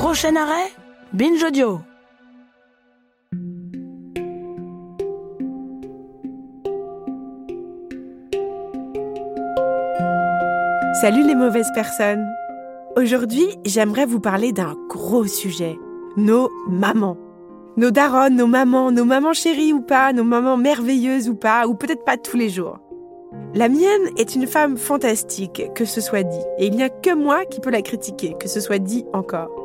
Prochain 0.00 0.34
arrêt, 0.34 0.72
Binge 1.12 1.44
Audio. 1.44 1.80
Salut 11.02 11.22
les 11.22 11.34
mauvaises 11.34 11.70
personnes. 11.74 12.26
Aujourd'hui, 12.96 13.44
j'aimerais 13.66 14.06
vous 14.06 14.20
parler 14.20 14.52
d'un 14.52 14.74
gros 14.88 15.26
sujet. 15.26 15.78
Nos 16.16 16.48
mamans. 16.66 17.18
Nos 17.76 17.90
daronnes, 17.90 18.36
nos 18.36 18.46
mamans, 18.46 18.90
nos 18.90 19.04
mamans 19.04 19.34
chéries 19.34 19.74
ou 19.74 19.82
pas, 19.82 20.14
nos 20.14 20.24
mamans 20.24 20.56
merveilleuses 20.56 21.28
ou 21.28 21.34
pas, 21.34 21.66
ou 21.66 21.74
peut-être 21.74 22.06
pas 22.06 22.16
tous 22.16 22.38
les 22.38 22.48
jours. 22.48 22.78
La 23.54 23.68
mienne 23.68 24.08
est 24.16 24.34
une 24.34 24.46
femme 24.46 24.78
fantastique, 24.78 25.62
que 25.74 25.84
ce 25.84 26.00
soit 26.00 26.22
dit, 26.22 26.44
et 26.58 26.68
il 26.68 26.74
n'y 26.74 26.82
a 26.84 26.88
que 26.88 27.14
moi 27.14 27.44
qui 27.44 27.60
peux 27.60 27.70
la 27.70 27.82
critiquer, 27.82 28.34
que 28.40 28.48
ce 28.48 28.60
soit 28.60 28.78
dit 28.78 29.04
encore. 29.12 29.59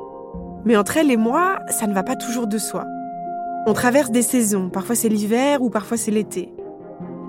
Mais 0.66 0.75
entre 0.75 0.97
elle 0.97 1.11
et 1.11 1.17
moi, 1.17 1.59
ça 1.69 1.88
ne 1.88 1.94
va 1.94 2.03
pas 2.03 2.16
toujours 2.16 2.47
de 2.47 2.58
soi. 2.58 2.85
On 3.67 3.73
traverse 3.73 4.11
des 4.11 4.21
saisons, 4.21 4.69
parfois 4.69 4.95
c'est 4.95 5.09
l'hiver 5.09 5.61
ou 5.61 5.69
parfois 5.69 5.97
c'est 5.97 6.11
l'été. 6.11 6.52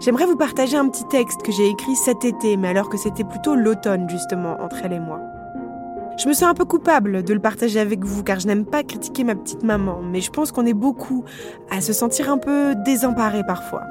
J'aimerais 0.01 0.27
vous 0.27 0.37
partager 0.37 0.77
un 0.77 0.89
petit 0.89 1.07
texte 1.09 1.43
que 1.43 1.53
j'ai 1.53 1.69
écrit 1.69 1.97
cet 1.97 2.25
été, 2.25 2.57
mais 2.57 2.69
alors 2.69 2.89
que 2.89 2.99
c'était 2.99 3.25
plutôt 3.25 3.55
l'automne 3.55 4.09
justement 4.09 4.57
entre 4.61 4.85
elle 4.85 4.93
et 4.93 5.01
moi. 5.01 5.21
Je 6.19 6.29
me 6.29 6.33
sens 6.33 6.45
un 6.45 6.55
peu 6.55 6.65
coupable 6.65 7.23
de 7.23 7.35
le 7.35 7.41
partager 7.41 7.79
avec 7.79 8.05
vous 8.05 8.23
car 8.23 8.41
je 8.41 8.47
n'aime 8.47 8.65
pas 8.65 8.83
critiquer 8.83 9.23
ma 9.23 9.35
petite 9.35 9.63
maman, 9.63 10.01
mais 10.03 10.23
je 10.23 10.31
pense 10.31 10.51
qu'on 10.51 10.65
est 10.65 10.75
beaucoup 10.75 11.25
à 11.71 11.83
se 11.83 11.93
sentir 11.93 12.31
un 12.31 12.39
peu 12.39 12.75
désemparé 12.75 13.43
parfois. 13.47 13.83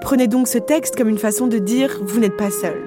Prenez 0.00 0.26
donc 0.26 0.48
ce 0.48 0.58
texte 0.58 0.96
comme 0.96 1.08
une 1.08 1.18
façon 1.18 1.46
de 1.46 1.58
dire 1.58 2.00
vous 2.04 2.18
n'êtes 2.18 2.36
pas 2.36 2.50
seul. 2.50 2.80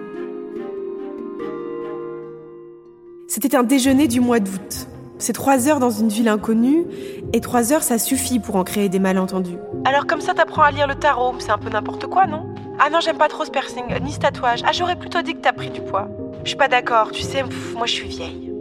C'était 3.27 3.55
un 3.55 3.63
déjeuner 3.63 4.07
du 4.07 4.19
mois 4.19 4.39
d'août. 4.39 4.86
C'est 5.19 5.33
trois 5.33 5.67
heures 5.67 5.79
dans 5.79 5.89
une 5.89 6.09
ville 6.09 6.27
inconnue, 6.27 6.85
et 7.33 7.41
trois 7.41 7.73
heures 7.73 7.83
ça 7.83 7.97
suffit 7.97 8.39
pour 8.39 8.55
en 8.55 8.63
créer 8.63 8.89
des 8.89 8.99
malentendus. 8.99 9.57
Alors 9.85 10.05
comme 10.05 10.21
ça 10.21 10.33
t'apprends 10.33 10.61
à 10.61 10.71
lire 10.71 10.87
le 10.87 10.95
tarot, 10.95 11.33
c'est 11.39 11.51
un 11.51 11.57
peu 11.57 11.69
n'importe 11.69 12.07
quoi, 12.07 12.27
non? 12.27 12.45
Ah 12.79 12.89
non, 12.91 12.99
j'aime 12.99 13.17
pas 13.17 13.27
trop 13.27 13.43
ce 13.43 13.49
piercing, 13.49 13.85
ni 14.03 14.11
ce 14.11 14.19
tatouage. 14.19 14.61
Ah 14.65 14.71
j'aurais 14.71 14.95
plutôt 14.95 15.21
dit 15.23 15.33
que 15.33 15.41
t'as 15.41 15.53
pris 15.53 15.69
du 15.69 15.81
poids. 15.81 16.07
Je 16.43 16.49
suis 16.49 16.57
pas 16.57 16.67
d'accord, 16.67 17.11
tu 17.11 17.23
sais, 17.23 17.43
moi 17.75 17.87
je 17.87 17.93
suis 17.93 18.07
vieille. 18.07 18.53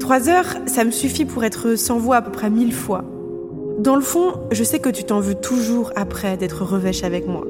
Trois 0.00 0.28
heures, 0.28 0.56
ça 0.66 0.84
me 0.84 0.90
suffit 0.90 1.24
pour 1.24 1.44
être 1.44 1.76
sans 1.76 1.98
voix 1.98 2.16
à 2.16 2.22
peu 2.22 2.32
près 2.32 2.50
mille 2.50 2.74
fois. 2.74 3.04
Dans 3.78 3.94
le 3.94 4.02
fond, 4.02 4.32
je 4.50 4.64
sais 4.64 4.80
que 4.80 4.88
tu 4.88 5.04
t'en 5.04 5.20
veux 5.20 5.36
toujours 5.36 5.92
après 5.94 6.36
d'être 6.36 6.64
revêche 6.64 7.04
avec 7.04 7.26
moi. 7.26 7.44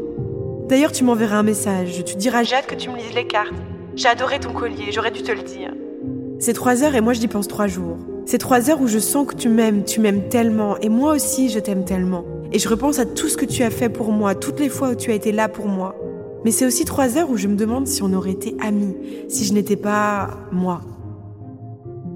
D'ailleurs, 0.68 0.92
tu 0.92 1.02
m'enverras 1.04 1.38
un 1.38 1.42
message, 1.42 2.04
tu 2.04 2.16
diras 2.16 2.42
Jade 2.42 2.66
que 2.66 2.74
tu 2.74 2.90
me 2.90 2.96
lises 2.96 3.14
les 3.14 3.26
cartes. 3.26 3.52
J'ai 3.96 4.08
adoré 4.08 4.38
ton 4.38 4.52
collier, 4.52 4.92
j'aurais 4.92 5.10
dû 5.10 5.22
te 5.22 5.32
le 5.32 5.42
dire. 5.42 5.72
C'est 6.42 6.54
trois 6.54 6.82
heures 6.82 6.96
et 6.96 7.00
moi 7.00 7.12
je 7.12 7.24
pense 7.28 7.46
trois 7.46 7.68
jours. 7.68 7.98
C'est 8.26 8.38
trois 8.38 8.68
heures 8.68 8.82
où 8.82 8.88
je 8.88 8.98
sens 8.98 9.28
que 9.28 9.36
tu 9.36 9.48
m'aimes, 9.48 9.84
tu 9.84 10.00
m'aimes 10.00 10.28
tellement, 10.28 10.76
et 10.78 10.88
moi 10.88 11.14
aussi 11.14 11.48
je 11.48 11.60
t'aime 11.60 11.84
tellement. 11.84 12.24
Et 12.50 12.58
je 12.58 12.68
repense 12.68 12.98
à 12.98 13.06
tout 13.06 13.28
ce 13.28 13.36
que 13.36 13.44
tu 13.44 13.62
as 13.62 13.70
fait 13.70 13.88
pour 13.88 14.10
moi, 14.10 14.34
toutes 14.34 14.58
les 14.58 14.68
fois 14.68 14.90
où 14.90 14.94
tu 14.96 15.12
as 15.12 15.14
été 15.14 15.30
là 15.30 15.48
pour 15.48 15.68
moi. 15.68 15.94
Mais 16.44 16.50
c'est 16.50 16.66
aussi 16.66 16.84
trois 16.84 17.16
heures 17.16 17.30
où 17.30 17.36
je 17.36 17.46
me 17.46 17.54
demande 17.54 17.86
si 17.86 18.02
on 18.02 18.12
aurait 18.12 18.32
été 18.32 18.56
amis, 18.60 18.96
si 19.28 19.44
je 19.44 19.52
n'étais 19.52 19.76
pas 19.76 20.30
moi. 20.50 20.80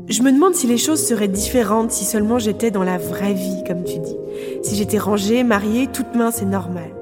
Je 0.08 0.22
me 0.22 0.32
demande 0.32 0.56
si 0.56 0.66
les 0.66 0.76
choses 0.76 1.06
seraient 1.06 1.28
différentes 1.28 1.92
si 1.92 2.04
seulement 2.04 2.40
j'étais 2.40 2.72
dans 2.72 2.82
la 2.82 2.98
vraie 2.98 3.34
vie, 3.34 3.62
comme 3.64 3.84
tu 3.84 4.00
dis. 4.00 4.16
Si 4.64 4.74
j'étais 4.74 4.98
rangée, 4.98 5.44
mariée, 5.44 5.86
toute 5.86 6.16
mince 6.16 6.42
et 6.42 6.46
normale. 6.46 6.96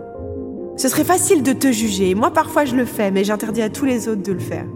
Ce 0.77 0.89
serait 0.89 1.05
facile 1.05 1.43
de 1.43 1.55
te 1.55 1.73
juger. 1.73 2.15
Moi, 2.15 2.33
parfois, 2.33 2.67
je 2.67 2.77
le 2.77 2.85
fais, 2.85 3.11
mais 3.11 3.25
j'interdis 3.25 3.63
à 3.63 3.71
tous 3.71 3.87
les 3.87 4.09
autres 4.09 4.23
de 4.23 4.33
le 4.33 4.41
faire. 4.41 4.67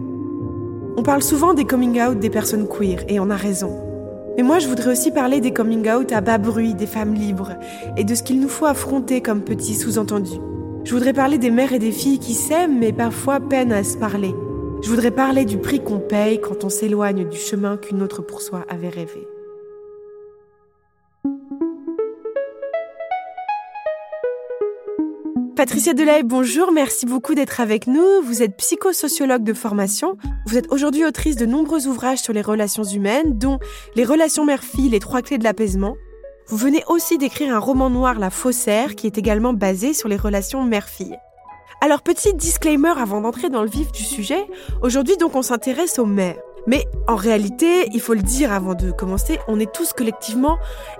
On 0.97 1.03
parle 1.03 1.23
souvent 1.23 1.53
des 1.53 1.65
coming 1.65 2.01
out 2.01 2.19
des 2.19 2.29
personnes 2.29 2.67
queer, 2.67 3.03
et 3.07 3.19
on 3.19 3.29
a 3.29 3.35
raison. 3.35 3.79
Mais 4.37 4.43
moi, 4.43 4.59
je 4.59 4.67
voudrais 4.67 4.91
aussi 4.91 5.11
parler 5.11 5.41
des 5.41 5.51
coming 5.51 5.89
out 5.89 6.11
à 6.11 6.21
bas 6.21 6.37
bruit, 6.37 6.73
des 6.73 6.85
femmes 6.85 7.13
libres, 7.13 7.53
et 7.97 8.03
de 8.03 8.15
ce 8.15 8.23
qu'il 8.23 8.39
nous 8.39 8.49
faut 8.49 8.65
affronter 8.65 9.21
comme 9.21 9.41
petits 9.41 9.75
sous-entendus. 9.75 10.39
Je 10.83 10.93
voudrais 10.93 11.13
parler 11.13 11.37
des 11.37 11.51
mères 11.51 11.73
et 11.73 11.79
des 11.79 11.91
filles 11.91 12.19
qui 12.19 12.33
s'aiment, 12.33 12.79
mais 12.79 12.93
parfois 12.93 13.39
peinent 13.39 13.73
à 13.73 13.83
se 13.83 13.97
parler. 13.97 14.33
Je 14.81 14.89
voudrais 14.89 15.11
parler 15.11 15.43
du 15.43 15.57
prix 15.57 15.81
qu'on 15.81 15.99
paye 15.99 16.39
quand 16.39 16.63
on 16.63 16.69
s'éloigne 16.69 17.27
du 17.27 17.37
chemin 17.37 17.75
qu'une 17.75 18.01
autre 18.01 18.21
pour 18.21 18.41
soi 18.41 18.65
avait 18.69 18.89
rêvé. 18.89 19.27
Patricia 25.59 25.93
Delay, 25.93 26.23
bonjour, 26.23 26.71
merci 26.71 27.05
beaucoup 27.05 27.35
d'être 27.35 27.59
avec 27.59 27.85
nous. 27.85 28.21
Vous 28.23 28.41
êtes 28.41 28.55
psychosociologue 28.55 29.43
de 29.43 29.53
formation. 29.53 30.15
Vous 30.45 30.57
êtes 30.57 30.71
aujourd'hui 30.71 31.03
autrice 31.03 31.35
de 31.35 31.45
nombreux 31.45 31.85
ouvrages 31.85 32.19
sur 32.19 32.31
les 32.31 32.41
relations 32.41 32.85
humaines, 32.85 33.37
dont 33.37 33.59
Les 33.93 34.05
relations 34.05 34.45
mère-fille, 34.45 34.87
les 34.87 35.01
trois 35.01 35.21
clés 35.21 35.37
de 35.37 35.43
l'apaisement. 35.43 35.97
Vous 36.47 36.55
venez 36.55 36.81
aussi 36.87 37.17
d'écrire 37.17 37.53
un 37.53 37.59
roman 37.59 37.89
noir, 37.89 38.19
La 38.19 38.29
Faussaire, 38.29 38.95
qui 38.95 39.05
est 39.05 39.17
également 39.17 39.51
basé 39.51 39.93
sur 39.93 40.07
les 40.07 40.15
relations 40.15 40.63
mère-fille. 40.63 41.17
Alors, 41.81 42.03
petit 42.03 42.33
disclaimer 42.33 42.93
avant 42.97 43.19
d'entrer 43.19 43.49
dans 43.49 43.63
le 43.63 43.69
vif 43.69 43.91
du 43.91 44.03
sujet, 44.03 44.47
aujourd'hui 44.81 45.17
donc 45.17 45.35
on 45.35 45.41
s'intéresse 45.41 45.99
aux 45.99 46.05
mères. 46.05 46.39
Mais 46.67 46.85
en 47.05 47.17
réalité, 47.17 47.89
il 47.91 47.99
faut 47.99 48.13
le 48.13 48.21
dire 48.21 48.53
avant 48.53 48.75
de 48.75 48.91
commencer, 48.91 49.39
on 49.49 49.59
est 49.59 49.73
tous 49.73 49.91
collectivement 49.91 50.57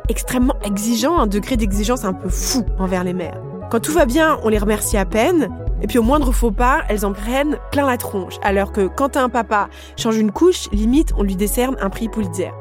extrêmement 0.09 0.59
exigeants, 0.65 1.17
un 1.17 1.27
degré 1.27 1.55
d'exigence 1.55 2.03
un 2.03 2.13
peu 2.13 2.27
fou 2.27 2.65
envers 2.77 3.05
les 3.05 3.13
mères. 3.13 3.41
Quand 3.69 3.79
tout 3.79 3.93
va 3.93 4.07
bien, 4.07 4.39
on 4.43 4.49
les 4.49 4.57
remercie 4.57 4.97
à 4.97 5.05
peine. 5.05 5.47
Et 5.83 5.87
puis 5.87 5.99
au 5.99 6.03
moindre 6.03 6.31
faux 6.31 6.49
pas, 6.49 6.81
elles 6.89 7.05
en 7.05 7.13
prennent 7.13 7.59
plein 7.71 7.85
la 7.85 7.97
tronche. 7.97 8.37
Alors 8.41 8.71
que 8.71 8.87
quand 8.87 9.15
un 9.15 9.29
papa 9.29 9.69
change 9.95 10.17
une 10.17 10.31
couche, 10.31 10.71
limite, 10.71 11.13
on 11.17 11.21
lui 11.21 11.35
décerne 11.35 11.77
un 11.79 11.91
prix 11.91 12.09
Pulitzer. 12.09 12.51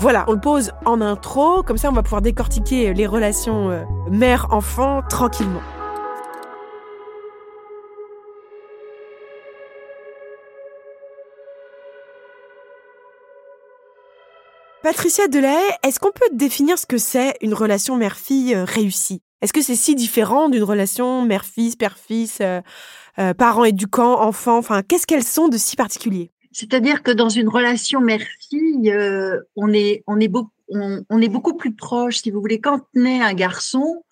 Voilà, 0.00 0.24
on 0.28 0.32
le 0.32 0.40
pose 0.40 0.72
en 0.86 1.02
intro, 1.02 1.62
comme 1.62 1.76
ça 1.76 1.90
on 1.90 1.92
va 1.92 2.02
pouvoir 2.02 2.22
décortiquer 2.22 2.94
les 2.94 3.06
relations 3.06 3.70
euh, 3.70 3.84
mère-enfant 4.10 5.02
tranquillement. 5.10 5.60
Patricia 14.82 15.28
Delahaye, 15.28 15.58
est-ce 15.84 16.00
qu'on 16.00 16.12
peut 16.12 16.30
définir 16.32 16.78
ce 16.78 16.86
que 16.86 16.96
c'est 16.96 17.36
une 17.42 17.52
relation 17.52 17.96
mère-fille 17.96 18.54
euh, 18.54 18.64
réussie? 18.64 19.20
Est-ce 19.42 19.52
que 19.52 19.62
c'est 19.62 19.76
si 19.76 19.94
différent 19.94 20.48
d'une 20.48 20.62
relation 20.62 21.22
mère-fils, 21.22 21.76
père-fils, 21.76 22.38
euh, 22.40 22.60
euh, 23.18 23.34
parents 23.34 23.64
éducants, 23.64 24.20
enfants 24.20 24.58
Enfin, 24.58 24.82
qu'est-ce 24.82 25.06
qu'elles 25.06 25.24
sont 25.24 25.48
de 25.48 25.56
si 25.56 25.76
particulier? 25.76 26.30
C'est-à-dire 26.52 27.02
que 27.02 27.10
dans 27.10 27.28
une 27.28 27.48
relation 27.48 28.00
mère-fille, 28.00 28.90
euh, 28.90 29.40
on 29.56 29.72
est 29.72 30.02
on 30.06 30.18
est 30.20 30.28
beaucoup 30.28 30.50
on, 30.72 31.20
est 31.20 31.28
beaucoup 31.28 31.56
plus 31.56 31.74
proche. 31.74 32.18
Si 32.18 32.30
vous 32.30 32.40
voulez, 32.40 32.60
quand 32.60 32.82
naît 32.94 33.20
un 33.20 33.34
garçon, 33.34 34.04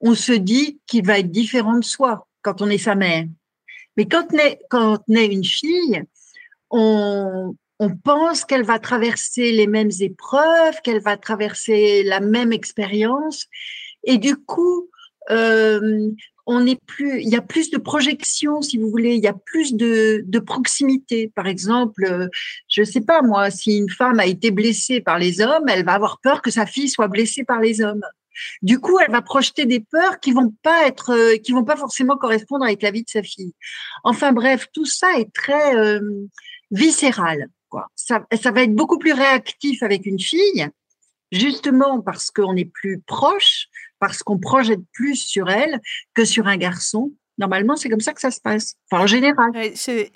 on 0.00 0.16
se 0.16 0.32
dit 0.32 0.80
qu'il 0.86 1.06
va 1.06 1.20
être 1.20 1.30
différent 1.30 1.78
de 1.78 1.84
soi 1.84 2.26
quand 2.42 2.60
on 2.60 2.68
est 2.68 2.78
sa 2.78 2.96
mère. 2.96 3.26
Mais 3.96 4.06
quand 4.06 4.32
naît 4.32 4.58
quand 4.68 5.00
naît 5.06 5.26
une 5.26 5.44
fille, 5.44 6.02
on 6.70 7.54
on 7.78 7.90
pense 7.90 8.44
qu'elle 8.44 8.62
va 8.62 8.78
traverser 8.78 9.50
les 9.50 9.66
mêmes 9.66 9.90
épreuves, 10.00 10.80
qu'elle 10.82 11.00
va 11.00 11.16
traverser 11.16 12.04
la 12.04 12.20
même 12.20 12.52
expérience 12.52 13.48
et 14.04 14.18
du 14.18 14.36
coup, 14.36 14.88
euh, 15.30 16.10
on 16.46 16.66
est 16.66 16.80
plus, 16.86 17.20
il 17.20 17.28
y 17.28 17.36
a 17.36 17.42
plus 17.42 17.70
de 17.70 17.78
projection, 17.78 18.62
si 18.62 18.76
vous 18.76 18.90
voulez, 18.90 19.14
il 19.14 19.22
y 19.22 19.28
a 19.28 19.32
plus 19.32 19.74
de, 19.74 20.24
de 20.26 20.38
proximité. 20.38 21.30
Par 21.34 21.46
exemple, 21.46 22.04
euh, 22.04 22.28
je 22.68 22.82
sais 22.82 23.00
pas 23.00 23.22
moi, 23.22 23.50
si 23.50 23.78
une 23.78 23.90
femme 23.90 24.18
a 24.18 24.26
été 24.26 24.50
blessée 24.50 25.00
par 25.00 25.18
les 25.18 25.40
hommes, 25.40 25.68
elle 25.68 25.84
va 25.84 25.92
avoir 25.92 26.18
peur 26.20 26.42
que 26.42 26.50
sa 26.50 26.66
fille 26.66 26.88
soit 26.88 27.08
blessée 27.08 27.44
par 27.44 27.60
les 27.60 27.80
hommes. 27.80 28.02
Du 28.62 28.80
coup, 28.80 28.98
elle 28.98 29.12
va 29.12 29.22
projeter 29.22 29.66
des 29.66 29.80
peurs 29.80 30.18
qui 30.18 30.32
vont 30.32 30.52
pas 30.62 30.86
être, 30.86 31.10
euh, 31.10 31.36
qui 31.36 31.52
vont 31.52 31.64
pas 31.64 31.76
forcément 31.76 32.16
correspondre 32.16 32.64
avec 32.64 32.82
la 32.82 32.90
vie 32.90 33.04
de 33.04 33.10
sa 33.10 33.22
fille. 33.22 33.52
Enfin 34.04 34.32
bref, 34.32 34.66
tout 34.72 34.86
ça 34.86 35.18
est 35.18 35.32
très 35.32 35.76
euh, 35.76 36.00
viscéral. 36.70 37.48
Quoi. 37.68 37.88
Ça, 37.94 38.26
ça 38.40 38.50
va 38.50 38.62
être 38.62 38.74
beaucoup 38.74 38.98
plus 38.98 39.12
réactif 39.12 39.82
avec 39.82 40.06
une 40.06 40.20
fille, 40.20 40.68
justement 41.32 42.00
parce 42.00 42.30
qu'on 42.30 42.54
est 42.54 42.66
plus 42.66 43.00
proche, 43.00 43.66
parce 43.98 44.22
qu'on 44.22 44.38
projette 44.38 44.80
plus 44.92 45.16
sur 45.16 45.50
elle 45.50 45.80
que 46.14 46.24
sur 46.24 46.46
un 46.46 46.56
garçon. 46.56 47.12
Normalement, 47.38 47.76
c'est 47.76 47.88
comme 47.88 48.00
ça 48.00 48.12
que 48.12 48.20
ça 48.20 48.30
se 48.30 48.40
passe. 48.40 48.74
Enfin, 48.90 49.04
en 49.04 49.06
général. 49.06 49.50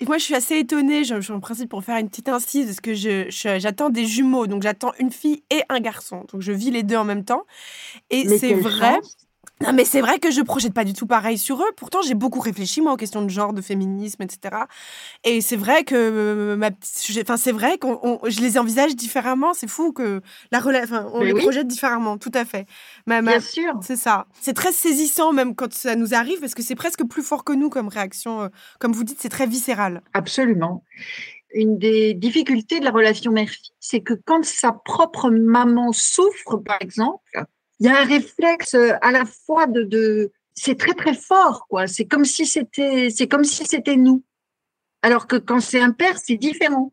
moi, 0.07 0.17
je 0.17 0.23
suis 0.23 0.35
assez 0.35 0.59
étonnée, 0.59 1.03
je, 1.03 1.19
suis 1.19 1.33
en 1.33 1.39
principe 1.39 1.69
pour 1.69 1.83
faire 1.83 1.97
une 1.97 2.09
petite 2.09 2.29
incise, 2.29 2.67
parce 2.67 2.79
que 2.79 2.93
j'attends 3.59 3.89
des 3.89 4.05
jumeaux. 4.05 4.45
Donc, 4.45 4.61
j'attends 4.61 4.93
une 4.99 5.11
fille 5.11 5.43
et 5.49 5.63
un 5.67 5.79
garçon. 5.79 6.25
Donc, 6.31 6.41
je 6.41 6.51
vis 6.51 6.69
les 6.69 6.83
deux 6.83 6.95
en 6.95 7.03
même 7.03 7.25
temps. 7.25 7.45
Et 8.11 8.37
c'est 8.37 8.53
vrai. 8.53 8.97
Non, 9.61 9.73
mais 9.73 9.85
c'est 9.85 10.01
vrai 10.01 10.19
que 10.19 10.29
je 10.29 10.41
projette 10.41 10.73
pas 10.73 10.83
du 10.83 10.93
tout 10.93 11.07
pareil 11.07 11.37
sur 11.37 11.61
eux. 11.61 11.71
Pourtant, 11.75 12.01
j'ai 12.03 12.13
beaucoup 12.13 12.39
réfléchi, 12.39 12.79
moi, 12.79 12.93
aux 12.93 12.97
questions 12.97 13.23
de 13.23 13.29
genre, 13.29 13.53
de 13.53 13.61
féminisme, 13.61 14.21
etc. 14.21 14.55
Et 15.23 15.41
c'est 15.41 15.55
vrai 15.55 15.83
que 15.83 15.95
euh, 15.95 16.55
ma 16.55 16.69
enfin, 17.21 17.37
c'est 17.37 17.51
vrai 17.51 17.79
que 17.79 17.87
je 18.27 18.39
les 18.41 18.59
envisage 18.59 18.95
différemment. 18.95 19.53
C'est 19.55 19.67
fou 19.67 19.93
que 19.93 20.21
la 20.51 20.59
enfin, 20.59 21.09
on 21.11 21.21
les 21.21 21.33
projette 21.33 21.67
différemment, 21.67 22.17
tout 22.17 22.31
à 22.35 22.45
fait. 22.45 22.67
Bien 23.07 23.39
sûr. 23.39 23.73
C'est 23.81 23.95
ça. 23.95 24.27
C'est 24.41 24.53
très 24.53 24.71
saisissant, 24.71 25.33
même 25.33 25.55
quand 25.55 25.73
ça 25.73 25.95
nous 25.95 26.13
arrive, 26.13 26.39
parce 26.39 26.53
que 26.53 26.61
c'est 26.61 26.75
presque 26.75 27.03
plus 27.05 27.23
fort 27.23 27.43
que 27.43 27.53
nous 27.53 27.69
comme 27.69 27.87
réaction. 27.87 28.41
Euh, 28.41 28.47
comme 28.79 28.93
vous 28.93 29.03
dites, 29.03 29.19
c'est 29.19 29.29
très 29.29 29.47
viscéral. 29.47 30.01
Absolument. 30.13 30.83
Une 31.53 31.79
des 31.79 32.13
difficultés 32.13 32.79
de 32.79 32.85
la 32.85 32.91
relation 32.91 33.31
mère-fille, 33.31 33.71
c'est 33.79 34.01
que 34.01 34.13
quand 34.13 34.45
sa 34.45 34.71
propre 34.71 35.31
maman 35.31 35.93
souffre, 35.93 36.57
par 36.57 36.77
exemple, 36.81 37.23
il 37.79 37.87
y 37.87 37.89
a 37.89 38.01
un 38.01 38.05
réflexe 38.05 38.73
euh, 38.73 38.93
à 39.01 39.11
la 39.11 39.25
fois 39.25 39.67
de, 39.67 39.83
de 39.83 40.31
c'est 40.53 40.77
très 40.77 40.93
très 40.93 41.13
fort 41.13 41.67
quoi. 41.69 41.87
C'est 41.87 42.05
comme 42.05 42.25
si 42.25 42.45
c'était 42.45 43.09
c'est 43.09 43.27
comme 43.27 43.43
si 43.43 43.65
c'était 43.65 43.97
nous. 43.97 44.23
Alors 45.03 45.27
que 45.27 45.35
quand 45.35 45.59
c'est 45.59 45.79
un 45.79 45.91
père, 45.91 46.17
c'est 46.17 46.37
différent. 46.37 46.91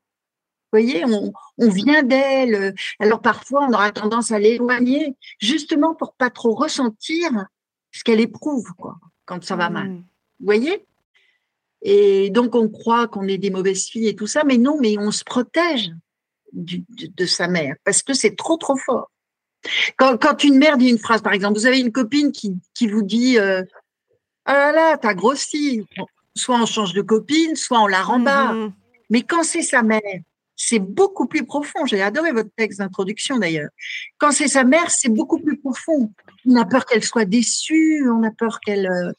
Vous 0.72 0.80
voyez, 0.80 1.04
on, 1.04 1.32
on 1.58 1.68
vient 1.70 2.02
d'elle. 2.02 2.74
Alors 2.98 3.20
parfois, 3.20 3.66
on 3.68 3.72
aura 3.72 3.92
tendance 3.92 4.32
à 4.32 4.38
l'éloigner, 4.38 5.16
justement 5.38 5.94
pour 5.94 6.14
pas 6.14 6.30
trop 6.30 6.54
ressentir 6.54 7.30
ce 7.92 8.02
qu'elle 8.02 8.20
éprouve, 8.20 8.72
quoi, 8.76 8.96
quand 9.24 9.42
ça 9.44 9.56
va 9.56 9.70
mal. 9.70 9.88
Mmh. 9.88 10.04
Vous 10.40 10.44
voyez? 10.44 10.84
Et 11.82 12.30
donc, 12.30 12.54
on 12.54 12.68
croit 12.68 13.08
qu'on 13.08 13.28
est 13.28 13.38
des 13.38 13.50
mauvaises 13.50 13.86
filles 13.86 14.08
et 14.08 14.16
tout 14.16 14.26
ça, 14.26 14.42
mais 14.44 14.58
non, 14.58 14.78
mais 14.80 14.98
on 14.98 15.12
se 15.12 15.22
protège 15.22 15.92
de, 16.52 16.82
de 16.88 17.26
sa 17.26 17.46
mère 17.46 17.76
parce 17.84 18.02
que 18.02 18.12
c'est 18.12 18.36
trop, 18.36 18.56
trop 18.56 18.76
fort. 18.76 19.10
Quand, 19.96 20.44
une 20.44 20.58
mère 20.58 20.76
dit 20.76 20.88
une 20.88 20.98
phrase, 20.98 21.22
par 21.22 21.32
exemple, 21.32 21.58
vous 21.58 21.66
avez 21.66 21.80
une 21.80 21.92
copine 21.92 22.32
qui, 22.32 22.56
qui 22.74 22.88
vous 22.88 23.02
dit 23.02 23.38
euh, 23.38 23.62
Ah 24.44 24.54
là 24.54 24.72
là, 24.72 24.98
t'as 24.98 25.14
grossi. 25.14 25.86
Soit 26.36 26.56
on 26.60 26.66
change 26.66 26.92
de 26.92 27.02
copine, 27.02 27.54
soit 27.56 27.80
on 27.80 27.86
la 27.86 28.02
rembarre. 28.02 28.54
Mhm. 28.54 28.72
Mais 29.10 29.22
quand 29.22 29.44
c'est 29.44 29.62
sa 29.62 29.82
mère, 29.82 30.00
c'est 30.56 30.78
beaucoup 30.78 31.26
plus 31.26 31.44
profond. 31.44 31.86
J'ai 31.86 32.02
adoré 32.02 32.32
votre 32.32 32.50
texte 32.56 32.78
d'introduction 32.78 33.38
d'ailleurs. 33.38 33.70
Quand 34.18 34.32
c'est 34.32 34.48
sa 34.48 34.64
mère, 34.64 34.90
c'est 34.90 35.08
beaucoup 35.08 35.38
plus 35.38 35.58
profond. 35.58 36.10
On 36.46 36.56
a 36.56 36.64
peur 36.64 36.86
qu'elle 36.86 37.04
soit 37.04 37.24
déçue, 37.24 38.08
on 38.08 38.22
a 38.22 38.30
peur 38.30 38.60
qu'elle 38.60 38.86
euh, 38.86 39.12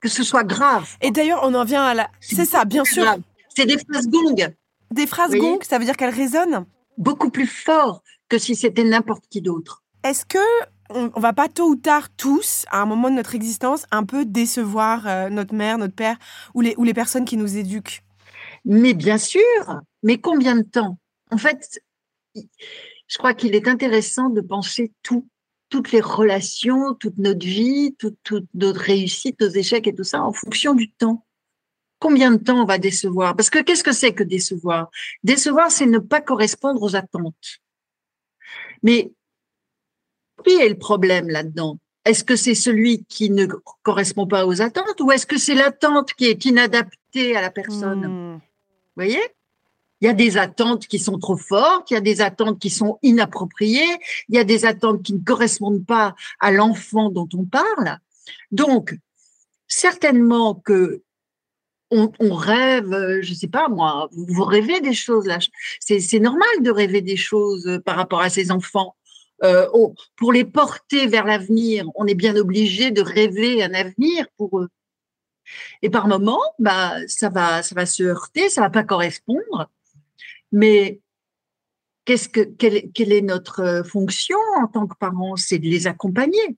que 0.00 0.08
ce 0.08 0.22
soit 0.22 0.44
grave. 0.44 0.96
Et 1.00 1.10
d'ailleurs, 1.10 1.40
on 1.42 1.54
en 1.54 1.64
vient 1.64 1.84
à 1.84 1.94
la. 1.94 2.10
C'est 2.20 2.44
ça, 2.44 2.64
bien 2.64 2.84
sûr. 2.84 3.16
C'est 3.54 3.66
des 3.66 3.78
phrases 3.78 4.08
gong. 4.08 4.52
Des 4.90 5.06
phrases 5.06 5.34
gong, 5.34 5.58
ça 5.62 5.78
veut 5.78 5.84
dire 5.84 5.96
qu'elles 5.96 6.14
résonnent? 6.14 6.66
Beaucoup 6.98 7.30
plus 7.30 7.46
fort 7.46 8.02
que 8.28 8.38
si 8.38 8.54
c'était 8.54 8.84
n'importe 8.84 9.24
qui 9.28 9.40
d'autre. 9.40 9.82
Est-ce 10.02 10.24
que 10.24 10.38
on, 10.88 11.08
va 11.18 11.32
pas 11.32 11.48
tôt 11.48 11.68
ou 11.68 11.76
tard 11.76 12.08
tous, 12.16 12.64
à 12.70 12.80
un 12.80 12.86
moment 12.86 13.10
de 13.10 13.16
notre 13.16 13.34
existence, 13.34 13.86
un 13.90 14.04
peu 14.04 14.24
décevoir 14.24 15.06
euh, 15.06 15.28
notre 15.30 15.54
mère, 15.54 15.78
notre 15.78 15.94
père 15.94 16.16
ou 16.54 16.60
les, 16.60 16.74
ou 16.76 16.84
les 16.84 16.94
personnes 16.94 17.24
qui 17.24 17.36
nous 17.36 17.56
éduquent? 17.56 18.02
Mais 18.64 18.94
bien 18.94 19.18
sûr, 19.18 19.80
mais 20.02 20.18
combien 20.18 20.56
de 20.56 20.62
temps? 20.62 20.98
En 21.30 21.38
fait, 21.38 21.80
je 22.34 23.18
crois 23.18 23.34
qu'il 23.34 23.54
est 23.54 23.68
intéressant 23.68 24.30
de 24.30 24.40
penser 24.40 24.92
tout, 25.02 25.28
toutes 25.68 25.92
les 25.92 26.00
toutes 26.00 26.98
toute 27.00 27.18
notre 27.18 27.46
vie, 27.46 27.94
toute, 27.98 28.18
toute 28.22 28.46
notre 28.54 28.80
réussite, 28.80 29.40
nos 29.40 29.48
échecs 29.48 29.86
et 29.86 29.94
tout 29.94 30.04
ça 30.04 30.22
en 30.22 30.32
fonction 30.32 30.74
du 30.74 30.90
temps. 30.90 31.24
Combien 31.98 32.30
de 32.30 32.36
temps 32.36 32.60
on 32.60 32.66
va 32.66 32.78
décevoir? 32.78 33.34
Parce 33.36 33.50
que 33.50 33.58
qu'est-ce 33.60 33.82
que 33.82 33.92
c'est 33.92 34.12
que 34.12 34.22
décevoir? 34.22 34.90
Décevoir, 35.22 35.70
c'est 35.70 35.86
ne 35.86 35.98
pas 35.98 36.20
correspondre 36.20 36.82
aux 36.82 36.94
attentes. 36.94 37.60
Mais 38.82 39.12
qui 40.44 40.54
est 40.54 40.68
le 40.68 40.78
problème 40.78 41.28
là-dedans? 41.28 41.78
Est-ce 42.04 42.22
que 42.22 42.36
c'est 42.36 42.54
celui 42.54 43.04
qui 43.04 43.30
ne 43.30 43.46
correspond 43.82 44.26
pas 44.26 44.46
aux 44.46 44.62
attentes 44.62 45.00
ou 45.00 45.10
est-ce 45.10 45.26
que 45.26 45.38
c'est 45.38 45.54
l'attente 45.54 46.14
qui 46.14 46.26
est 46.26 46.44
inadaptée 46.44 47.36
à 47.36 47.40
la 47.40 47.50
personne? 47.50 48.06
Hmm. 48.06 48.34
Vous 48.34 48.40
voyez? 48.94 49.22
Il 50.00 50.06
y 50.06 50.08
a 50.08 50.12
des 50.12 50.36
attentes 50.36 50.86
qui 50.86 50.98
sont 50.98 51.18
trop 51.18 51.36
fortes, 51.36 51.90
il 51.90 51.94
y 51.94 51.96
a 51.96 52.02
des 52.02 52.20
attentes 52.20 52.58
qui 52.58 52.70
sont 52.70 52.98
inappropriées, 53.02 53.98
il 54.28 54.36
y 54.36 54.38
a 54.38 54.44
des 54.44 54.66
attentes 54.66 55.02
qui 55.02 55.14
ne 55.14 55.24
correspondent 55.24 55.86
pas 55.86 56.14
à 56.38 56.52
l'enfant 56.52 57.10
dont 57.10 57.28
on 57.34 57.44
parle. 57.44 57.98
Donc, 58.50 58.94
certainement 59.66 60.54
que 60.54 61.02
on, 61.90 62.34
rêve, 62.34 63.20
je 63.20 63.34
sais 63.34 63.48
pas 63.48 63.68
moi, 63.68 64.08
vous 64.12 64.44
rêvez 64.44 64.80
des 64.80 64.94
choses 64.94 65.26
là. 65.26 65.38
C'est 65.80 66.18
normal 66.18 66.48
de 66.60 66.70
rêver 66.70 67.00
des 67.00 67.16
choses 67.16 67.80
par 67.84 67.96
rapport 67.96 68.20
à 68.20 68.30
ses 68.30 68.50
enfants. 68.50 68.96
Euh, 69.44 69.68
pour 70.16 70.32
les 70.32 70.44
porter 70.44 71.06
vers 71.06 71.26
l'avenir, 71.26 71.86
on 71.94 72.06
est 72.06 72.14
bien 72.14 72.36
obligé 72.36 72.90
de 72.90 73.02
rêver 73.02 73.62
un 73.62 73.74
avenir 73.74 74.26
pour 74.36 74.60
eux. 74.60 74.68
Et 75.82 75.90
par 75.90 76.08
moments, 76.08 76.42
bah, 76.58 76.96
ça 77.06 77.28
va, 77.28 77.62
ça 77.62 77.74
va 77.74 77.86
se 77.86 78.02
heurter, 78.02 78.48
ça 78.48 78.62
va 78.62 78.70
pas 78.70 78.82
correspondre. 78.82 79.70
Mais 80.52 81.00
qu'est-ce 82.04 82.28
que, 82.28 82.40
quelle, 82.40 82.90
quelle 82.92 83.12
est 83.12 83.20
notre 83.20 83.82
fonction 83.86 84.38
en 84.56 84.66
tant 84.66 84.86
que 84.86 84.96
parents? 84.96 85.36
C'est 85.36 85.58
de 85.58 85.66
les 85.66 85.86
accompagner. 85.86 86.56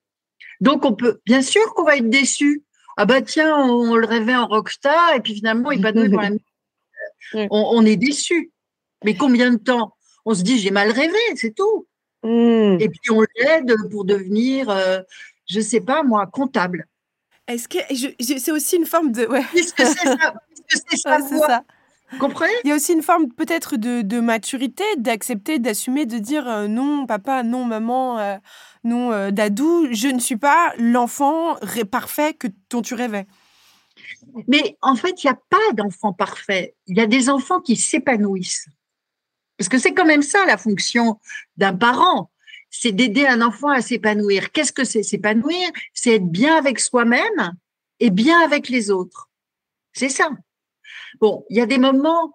Donc, 0.61 0.85
on 0.85 0.95
peut, 0.95 1.21
bien 1.27 1.43
sûr 1.43 1.75
qu'on 1.75 1.85
va 1.85 1.97
être 1.97 2.09
déçu. 2.09 2.65
Ah 3.01 3.07
bah 3.07 3.23
tiens, 3.23 3.57
on, 3.57 3.95
le 3.95 4.05
rêvait 4.05 4.35
en 4.35 4.49
rockstar 4.49 5.15
et 5.15 5.21
puis 5.21 5.37
finalement, 5.37 5.71
il 5.71 5.81
donné 5.81 6.11
pour 6.11 6.21
la 6.21 6.31
on, 7.35 7.49
on 7.51 7.87
est 7.87 7.97
déçu. 7.97 8.51
Mais 9.05 9.15
combien 9.15 9.53
de 9.53 9.57
temps? 9.57 9.95
On 10.25 10.35
se 10.35 10.43
dit, 10.43 10.59
j'ai 10.59 10.73
mal 10.73 10.91
rêvé, 10.91 11.17
c'est 11.37 11.55
tout. 11.55 11.87
Mmh. 12.25 12.79
Et 12.81 12.89
puis 12.89 13.13
on 13.13 13.23
l'aide 13.37 13.73
pour 13.93 14.05
devenir, 14.05 14.69
euh, 14.69 14.99
je 15.49 15.61
sais 15.61 15.81
pas 15.81 16.03
moi, 16.03 16.27
comptable. 16.27 16.89
Est-ce 17.47 17.69
que 17.69 17.79
c'est 18.21 18.51
aussi 18.51 18.77
une 18.77 18.85
forme 18.85 19.13
de 19.13 19.27
ouais. 19.27 19.45
Qu'est-ce 19.55 19.75
que 19.75 19.85
c'est 19.85 20.97
ça 20.99 21.19
c'est 21.21 21.39
ça. 21.39 21.63
Comprenez? 22.19 22.53
Il 22.65 22.69
y 22.69 22.73
a 22.73 22.75
aussi 22.75 22.95
une 22.95 23.03
forme 23.03 23.29
peut-être 23.29 23.77
de, 23.77 24.03
de, 24.03 24.19
maturité, 24.21 24.83
d'accepter, 24.97 25.59
d'assumer, 25.59 26.07
de 26.07 26.19
dire 26.19 26.49
euh, 26.49 26.67
non 26.67 27.07
papa, 27.07 27.43
non 27.43 27.65
maman, 27.65 28.19
euh, 28.19 28.37
non 28.89 29.31
dadou, 29.31 29.89
je 29.93 30.09
ne 30.09 30.19
suis 30.19 30.37
pas 30.37 30.73
l'enfant 30.79 31.57
parfait 31.91 32.35
que 32.35 32.49
dont 32.71 32.83
tu 32.83 32.95
rêvais. 32.95 33.27
Mais 34.47 34.77
en 34.83 34.97
fait, 34.97 35.23
il 35.23 35.27
n'y 35.27 35.33
a 35.33 35.41
pas 35.49 35.73
d'enfant 35.75 36.13
parfait. 36.13 36.75
Il 36.87 36.97
y 36.97 37.01
a 37.01 37.07
des 37.07 37.29
enfants 37.29 37.61
qui 37.61 37.77
s'épanouissent. 37.77 38.69
Parce 39.57 39.69
que 39.69 39.79
c'est 39.79 39.93
quand 39.93 40.07
même 40.07 40.23
ça 40.23 40.45
la 40.47 40.57
fonction 40.57 41.19
d'un 41.57 41.75
parent, 41.75 42.31
c'est 42.71 42.93
d'aider 42.93 43.27
un 43.27 43.43
enfant 43.43 43.69
à 43.69 43.81
s'épanouir. 43.81 44.53
Qu'est-ce 44.53 44.73
que 44.73 44.85
c'est 44.85 45.03
s'épanouir? 45.03 45.69
C'est 45.93 46.15
être 46.15 46.31
bien 46.31 46.57
avec 46.57 46.79
soi-même 46.79 47.53
et 47.99 48.11
bien 48.11 48.41
avec 48.41 48.69
les 48.69 48.91
autres. 48.91 49.29
C'est 49.93 50.11
ça. 50.11 50.31
Bon, 51.21 51.45
il 51.51 51.57
y 51.57 51.61
a 51.61 51.67
des 51.67 51.79
moments 51.79 52.33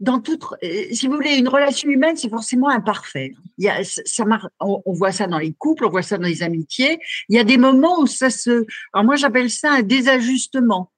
dans 0.00 0.18
toute, 0.18 0.44
euh, 0.64 0.84
si 0.92 1.06
vous 1.06 1.14
voulez, 1.14 1.36
une 1.36 1.48
relation 1.48 1.88
humaine, 1.88 2.16
c'est 2.16 2.30
forcément 2.30 2.68
imparfait. 2.68 3.34
Il 3.58 3.66
y 3.66 3.68
a, 3.68 3.84
ça, 3.84 4.24
on, 4.60 4.82
on, 4.84 4.92
voit 4.94 5.12
ça 5.12 5.26
dans 5.26 5.38
les 5.38 5.52
couples, 5.52 5.84
on 5.84 5.90
voit 5.90 6.02
ça 6.02 6.16
dans 6.16 6.26
les 6.26 6.42
amitiés. 6.42 6.98
Il 7.28 7.36
y 7.36 7.38
a 7.38 7.44
des 7.44 7.58
moments 7.58 8.00
où 8.00 8.06
ça 8.06 8.30
se, 8.30 8.64
alors 8.92 9.04
moi 9.04 9.16
j'appelle 9.16 9.50
ça 9.50 9.72
un 9.72 9.82
désajustement 9.82 10.90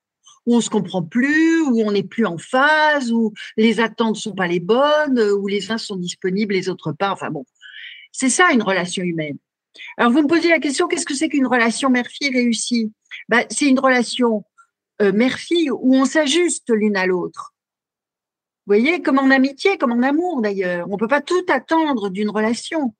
où 0.47 0.57
on 0.57 0.61
se 0.61 0.71
comprend 0.71 1.03
plus, 1.03 1.61
où 1.63 1.83
on 1.83 1.93
n'est 1.93 2.03
plus 2.03 2.27
en 2.27 2.39
phase, 2.39 3.13
où 3.13 3.33
les 3.57 3.81
attentes 3.81 4.17
sont 4.17 4.35
pas 4.35 4.47
les 4.47 4.61
bonnes, 4.61 5.21
où 5.39 5.47
les 5.47 5.71
uns 5.71 5.79
sont 5.79 5.97
disponibles, 5.97 6.55
les 6.55 6.69
autres 6.69 6.93
pas. 6.93 7.13
Enfin 7.13 7.31
bon, 7.31 7.45
c'est 8.13 8.31
ça 8.31 8.53
une 8.53 8.63
relation 8.63 9.03
humaine. 9.03 9.37
Alors 9.97 10.13
vous 10.13 10.23
me 10.23 10.29
posez 10.29 10.49
la 10.49 10.59
question, 10.61 10.87
qu'est-ce 10.87 11.07
que 11.07 11.15
c'est 11.15 11.29
qu'une 11.29 11.47
relation 11.47 11.91
mère-fille 11.91 12.31
réussie? 12.31 12.93
Ben, 13.29 13.45
C'est 13.51 13.69
une 13.69 13.81
relation 13.81 14.45
euh, 15.01 15.13
mère-fille 15.13 15.71
où 15.71 15.97
on 15.97 16.05
s'ajuste 16.05 16.71
l'une 16.71 16.97
à 16.97 17.07
l'autre. 17.07 17.53
Vous 18.65 18.75
voyez, 18.77 19.03
comme 19.03 19.19
en 19.19 19.31
amitié, 19.31 19.77
comme 19.77 19.91
en 19.91 20.05
amour 20.05 20.41
d'ailleurs. 20.41 20.87
On 20.89 20.93
ne 20.93 20.97
peut 20.97 21.09
pas 21.09 21.21
tout 21.21 21.45
attendre 21.49 22.11
d'une 22.11 22.31
relation. 22.31 22.95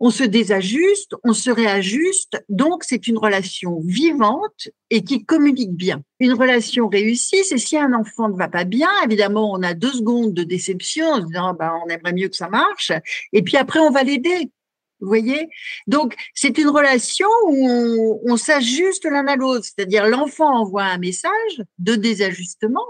On 0.00 0.08
se 0.08 0.24
désajuste, 0.24 1.12
on 1.24 1.34
se 1.34 1.50
réajuste, 1.50 2.42
donc 2.48 2.84
c'est 2.84 3.06
une 3.06 3.18
relation 3.18 3.80
vivante 3.84 4.68
et 4.88 5.04
qui 5.04 5.26
communique 5.26 5.74
bien. 5.74 6.02
Une 6.20 6.32
relation 6.32 6.88
réussie, 6.88 7.44
c'est 7.44 7.58
si 7.58 7.76
un 7.76 7.92
enfant 7.92 8.30
ne 8.30 8.36
va 8.36 8.48
pas 8.48 8.64
bien, 8.64 8.88
évidemment, 9.04 9.52
on 9.52 9.62
a 9.62 9.74
deux 9.74 9.92
secondes 9.92 10.32
de 10.32 10.42
déception 10.42 11.06
en 11.06 11.20
se 11.20 11.26
disant, 11.26 11.52
bah, 11.52 11.74
on 11.84 11.88
aimerait 11.90 12.14
mieux 12.14 12.28
que 12.28 12.36
ça 12.36 12.48
marche, 12.48 12.90
et 13.34 13.42
puis 13.42 13.58
après, 13.58 13.80
on 13.80 13.90
va 13.90 14.04
l'aider. 14.04 14.50
Vous 15.00 15.08
voyez 15.08 15.48
Donc, 15.86 16.14
c'est 16.32 16.56
une 16.56 16.68
relation 16.68 17.28
où 17.46 17.68
on, 17.68 18.20
on 18.24 18.36
s'ajuste 18.38 19.04
l'un 19.04 19.26
à 19.26 19.36
l'autre, 19.36 19.66
c'est-à-dire 19.66 20.06
l'enfant 20.08 20.60
envoie 20.60 20.84
un 20.84 20.98
message 20.98 21.62
de 21.78 21.94
désajustement 21.94 22.86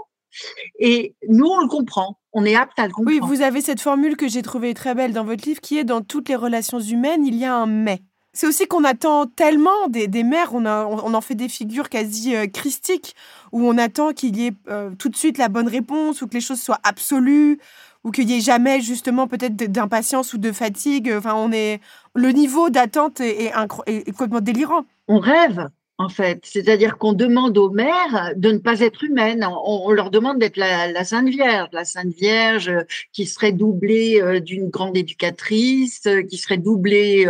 et 0.79 1.15
nous, 1.27 1.45
on 1.45 1.59
le 1.59 1.67
comprend. 1.67 2.17
On 2.33 2.45
est 2.45 2.55
apte 2.55 2.77
à 2.79 2.87
le 2.87 2.93
comprendre. 2.93 3.17
Oui, 3.21 3.35
vous 3.35 3.41
avez 3.41 3.61
cette 3.61 3.81
formule 3.81 4.17
que 4.17 4.27
j'ai 4.27 4.41
trouvée 4.41 4.73
très 4.73 4.93
belle 4.93 5.13
dans 5.13 5.23
votre 5.23 5.47
livre 5.47 5.61
qui 5.61 5.77
est 5.77 5.83
dans 5.83 6.01
toutes 6.01 6.29
les 6.29 6.35
relations 6.35 6.79
humaines, 6.79 7.25
il 7.25 7.35
y 7.35 7.45
a 7.45 7.55
un 7.55 7.65
mais. 7.65 8.01
C'est 8.33 8.47
aussi 8.47 8.67
qu'on 8.67 8.83
attend 8.83 9.27
tellement 9.27 9.87
des, 9.87 10.07
des 10.07 10.23
mères, 10.23 10.53
on, 10.53 10.65
a, 10.65 10.85
on, 10.85 11.13
en 11.13 11.21
fait 11.21 11.35
des 11.35 11.47
figures 11.47 11.87
quasi 11.87 12.35
euh, 12.35 12.47
christiques, 12.47 13.15
où 13.53 13.65
on 13.65 13.77
attend 13.77 14.11
qu'il 14.11 14.35
y 14.35 14.47
ait 14.47 14.53
euh, 14.67 14.91
tout 14.99 15.07
de 15.07 15.15
suite 15.15 15.37
la 15.37 15.47
bonne 15.47 15.69
réponse, 15.69 16.21
ou 16.21 16.27
que 16.27 16.33
les 16.33 16.41
choses 16.41 16.59
soient 16.59 16.81
absolues, 16.83 17.59
ou 18.03 18.11
qu'il 18.11 18.27
n'y 18.27 18.37
ait 18.37 18.41
jamais 18.41 18.81
justement 18.81 19.27
peut-être 19.27 19.55
d'impatience 19.55 20.33
ou 20.33 20.37
de 20.37 20.51
fatigue. 20.51 21.13
Enfin, 21.17 21.33
on 21.35 21.53
est 21.53 21.79
le 22.13 22.29
niveau 22.29 22.69
d'attente 22.69 23.21
est, 23.21 23.53
est, 23.87 24.11
complètement 24.11 24.41
délirant. 24.41 24.85
On 25.07 25.19
rêve 25.19 25.69
en 25.97 26.09
fait. 26.09 26.41
C'est-à-dire 26.43 26.97
qu'on 26.97 27.13
demande 27.13 27.57
aux 27.57 27.69
mères 27.69 28.33
de 28.35 28.51
ne 28.51 28.57
pas 28.57 28.81
être 28.81 29.03
humaines. 29.03 29.47
On, 29.65 29.91
leur 29.91 30.11
demande 30.11 30.39
d'être 30.39 30.57
la, 30.57 31.03
Sainte 31.05 31.29
Vierge, 31.29 31.69
la 31.71 31.85
Sainte 31.85 32.13
Vierge 32.13 32.71
qui 33.13 33.25
serait 33.25 33.53
doublée 33.53 34.21
euh, 34.21 34.39
d'une 34.39 34.69
grande 34.69 34.97
éducatrice, 34.97 36.01
euh, 36.07 36.23
qui 36.23 36.37
serait 36.37 36.57
doublée 36.57 37.25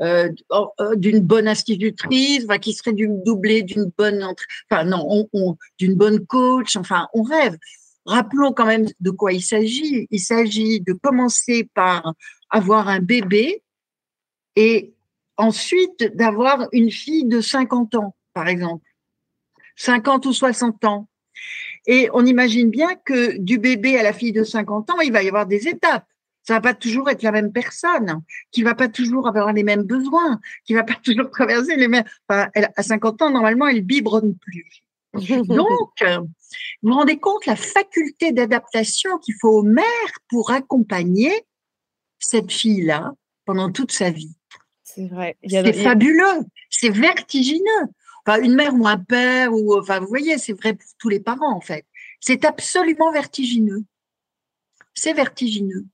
euh, 0.00 0.28
d'une 0.96 1.20
bonne 1.20 1.48
institutrice, 1.48 2.46
qui 2.60 2.72
serait 2.72 2.94
doublée 2.94 3.62
d'une 3.62 3.90
bonne, 3.96 4.24
enfin 4.70 4.84
non, 4.84 5.28
d'une 5.78 5.94
bonne 5.94 6.24
coach. 6.26 6.76
Enfin, 6.76 7.08
on 7.12 7.22
rêve. 7.22 7.56
Rappelons 8.04 8.52
quand 8.52 8.66
même 8.66 8.86
de 9.00 9.10
quoi 9.10 9.32
il 9.32 9.42
s'agit. 9.42 10.06
Il 10.12 10.20
s'agit 10.20 10.80
de 10.80 10.92
commencer 10.92 11.68
par 11.74 12.14
avoir 12.50 12.88
un 12.88 13.00
bébé 13.00 13.64
et 14.54 14.95
ensuite 15.36 16.16
d'avoir 16.16 16.68
une 16.72 16.90
fille 16.90 17.24
de 17.24 17.40
50 17.40 17.94
ans, 17.96 18.14
par 18.32 18.48
exemple. 18.48 18.84
50 19.76 20.26
ou 20.26 20.32
60 20.32 20.84
ans. 20.84 21.08
Et 21.86 22.08
on 22.12 22.24
imagine 22.24 22.70
bien 22.70 22.94
que 23.04 23.36
du 23.38 23.58
bébé 23.58 23.98
à 23.98 24.02
la 24.02 24.12
fille 24.12 24.32
de 24.32 24.44
50 24.44 24.90
ans, 24.90 25.00
il 25.00 25.12
va 25.12 25.22
y 25.22 25.28
avoir 25.28 25.46
des 25.46 25.68
étapes. 25.68 26.06
Ça 26.42 26.54
va 26.54 26.60
pas 26.60 26.74
toujours 26.74 27.10
être 27.10 27.22
la 27.22 27.32
même 27.32 27.52
personne, 27.52 28.22
qui 28.52 28.62
va 28.62 28.74
pas 28.74 28.88
toujours 28.88 29.26
avoir 29.26 29.52
les 29.52 29.64
mêmes 29.64 29.82
besoins, 29.82 30.40
qui 30.64 30.74
va 30.74 30.84
pas 30.84 30.94
toujours 31.04 31.30
traverser 31.30 31.76
les 31.76 31.88
mêmes. 31.88 32.04
Enfin, 32.28 32.48
à 32.54 32.82
50 32.82 33.22
ans, 33.22 33.30
normalement, 33.30 33.66
elle 33.66 33.82
biberonne 33.82 34.36
plus. 34.36 34.82
Donc, 35.14 35.68
vous 36.02 36.90
vous 36.90 36.94
rendez 36.94 37.18
compte 37.18 37.46
la 37.46 37.56
faculté 37.56 38.32
d'adaptation 38.32 39.18
qu'il 39.18 39.34
faut 39.40 39.58
aux 39.58 39.62
mères 39.62 39.84
pour 40.28 40.50
accompagner 40.50 41.32
cette 42.18 42.52
fille-là 42.52 43.12
pendant 43.44 43.70
toute 43.70 43.92
sa 43.92 44.10
vie. 44.10 44.36
C'est 44.96 45.08
vrai. 45.08 45.36
C'est 45.46 45.72
fabuleux, 45.74 46.46
c'est 46.70 46.88
vertigineux. 46.88 47.86
Enfin, 48.26 48.40
une 48.40 48.54
mère 48.54 48.74
ou 48.74 48.88
un 48.88 48.96
père, 48.96 49.52
ou 49.52 49.78
enfin, 49.78 50.00
vous 50.00 50.08
voyez, 50.08 50.38
c'est 50.38 50.54
vrai 50.54 50.72
pour 50.74 50.88
tous 50.98 51.08
les 51.08 51.20
parents 51.20 51.54
en 51.54 51.60
fait. 51.60 51.84
C'est 52.20 52.44
absolument 52.44 53.12
vertigineux. 53.12 53.84
C'est 54.94 55.12
vertigineux. 55.12 55.84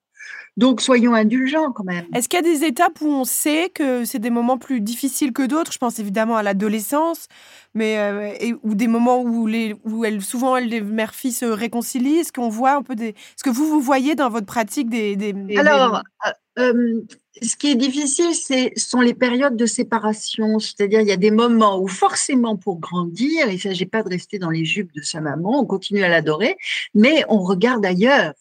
Donc 0.57 0.81
soyons 0.83 1.15
indulgents 1.15 1.73
quand 1.73 1.85
même. 1.85 2.07
Est-ce 2.15 2.29
qu'il 2.29 2.37
y 2.39 2.41
a 2.41 2.43
des 2.43 2.65
étapes 2.65 3.01
où 3.01 3.09
on 3.09 3.25
sait 3.25 3.71
que 3.75 4.05
c'est 4.05 4.19
des 4.19 4.31
moments 4.31 4.59
plus 4.59 4.81
difficiles 4.81 5.33
que 5.33 5.45
d'autres? 5.45 5.73
Je 5.73 5.79
pense 5.79 5.99
évidemment 5.99 6.37
à 6.37 6.43
l'adolescence, 6.43 7.27
mais 7.75 7.99
euh, 7.99 8.55
ou 8.63 8.75
des 8.75 8.87
moments 8.87 9.23
où 9.23 9.47
les 9.47 9.75
où 9.85 10.05
elles, 10.05 10.23
souvent 10.23 10.57
les 10.59 10.83
mères 10.83 11.15
filles 11.15 11.33
se 11.33 11.47
réconcilient. 11.47 12.19
Est-ce 12.19 12.33
qu'on 12.33 12.51
voit 12.51 12.75
un 12.75 12.83
peu 12.83 12.95
des 12.95 13.09
Est-ce 13.09 13.43
que 13.43 13.51
vous 13.51 13.67
vous 13.67 13.81
voyez 13.81 14.15
dans 14.15 14.29
votre 14.29 14.47
pratique 14.47 14.91
des, 14.91 15.17
des, 15.17 15.35
Alors. 15.57 16.03
Euh, 16.27 16.31
euh, 16.59 17.01
ce 17.41 17.57
qui 17.57 17.71
est 17.71 17.77
difficile, 17.77 18.35
ce 18.35 18.71
sont 18.77 19.01
les 19.01 19.15
périodes 19.15 19.57
de 19.57 19.67
séparation. 19.67 20.59
C'est-à-dire, 20.59 21.01
il 21.01 21.09
y 21.09 21.13
a 21.13 21.17
des 21.17 21.31
moments 21.31 21.81
où 21.81 21.89
forcément 21.89 22.57
pour 22.57 22.79
grandir, 22.79 23.49
il 23.49 23.55
ne 23.55 23.59
s'agit 23.59 23.87
pas 23.87 24.03
de 24.03 24.11
rester 24.11 24.39
dans 24.39 24.51
les 24.51 24.65
jupes 24.65 24.93
de 24.95 25.01
sa 25.01 25.21
maman, 25.21 25.61
on 25.61 25.67
continue 25.67 26.03
à 26.03 26.09
l'adorer, 26.09 26.57
mais 26.95 27.25
on 27.29 27.39
regarde 27.39 27.85
ailleurs. 27.87 28.35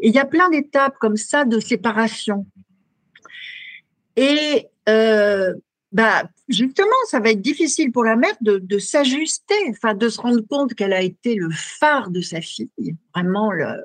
Et 0.00 0.08
il 0.08 0.14
y 0.14 0.18
a 0.18 0.24
plein 0.24 0.48
d'étapes 0.50 0.96
comme 0.98 1.16
ça 1.16 1.44
de 1.44 1.60
séparation. 1.60 2.46
Et 4.16 4.66
euh, 4.88 5.54
bah, 5.92 6.24
justement, 6.48 6.88
ça 7.08 7.20
va 7.20 7.30
être 7.30 7.40
difficile 7.40 7.92
pour 7.92 8.04
la 8.04 8.16
mère 8.16 8.36
de, 8.40 8.58
de 8.58 8.78
s'ajuster, 8.78 9.54
de 9.94 10.08
se 10.08 10.20
rendre 10.20 10.42
compte 10.48 10.74
qu'elle 10.74 10.92
a 10.92 11.02
été 11.02 11.36
le 11.36 11.50
phare 11.52 12.10
de 12.10 12.20
sa 12.20 12.40
fille, 12.40 12.70
vraiment 13.14 13.52
le, 13.52 13.84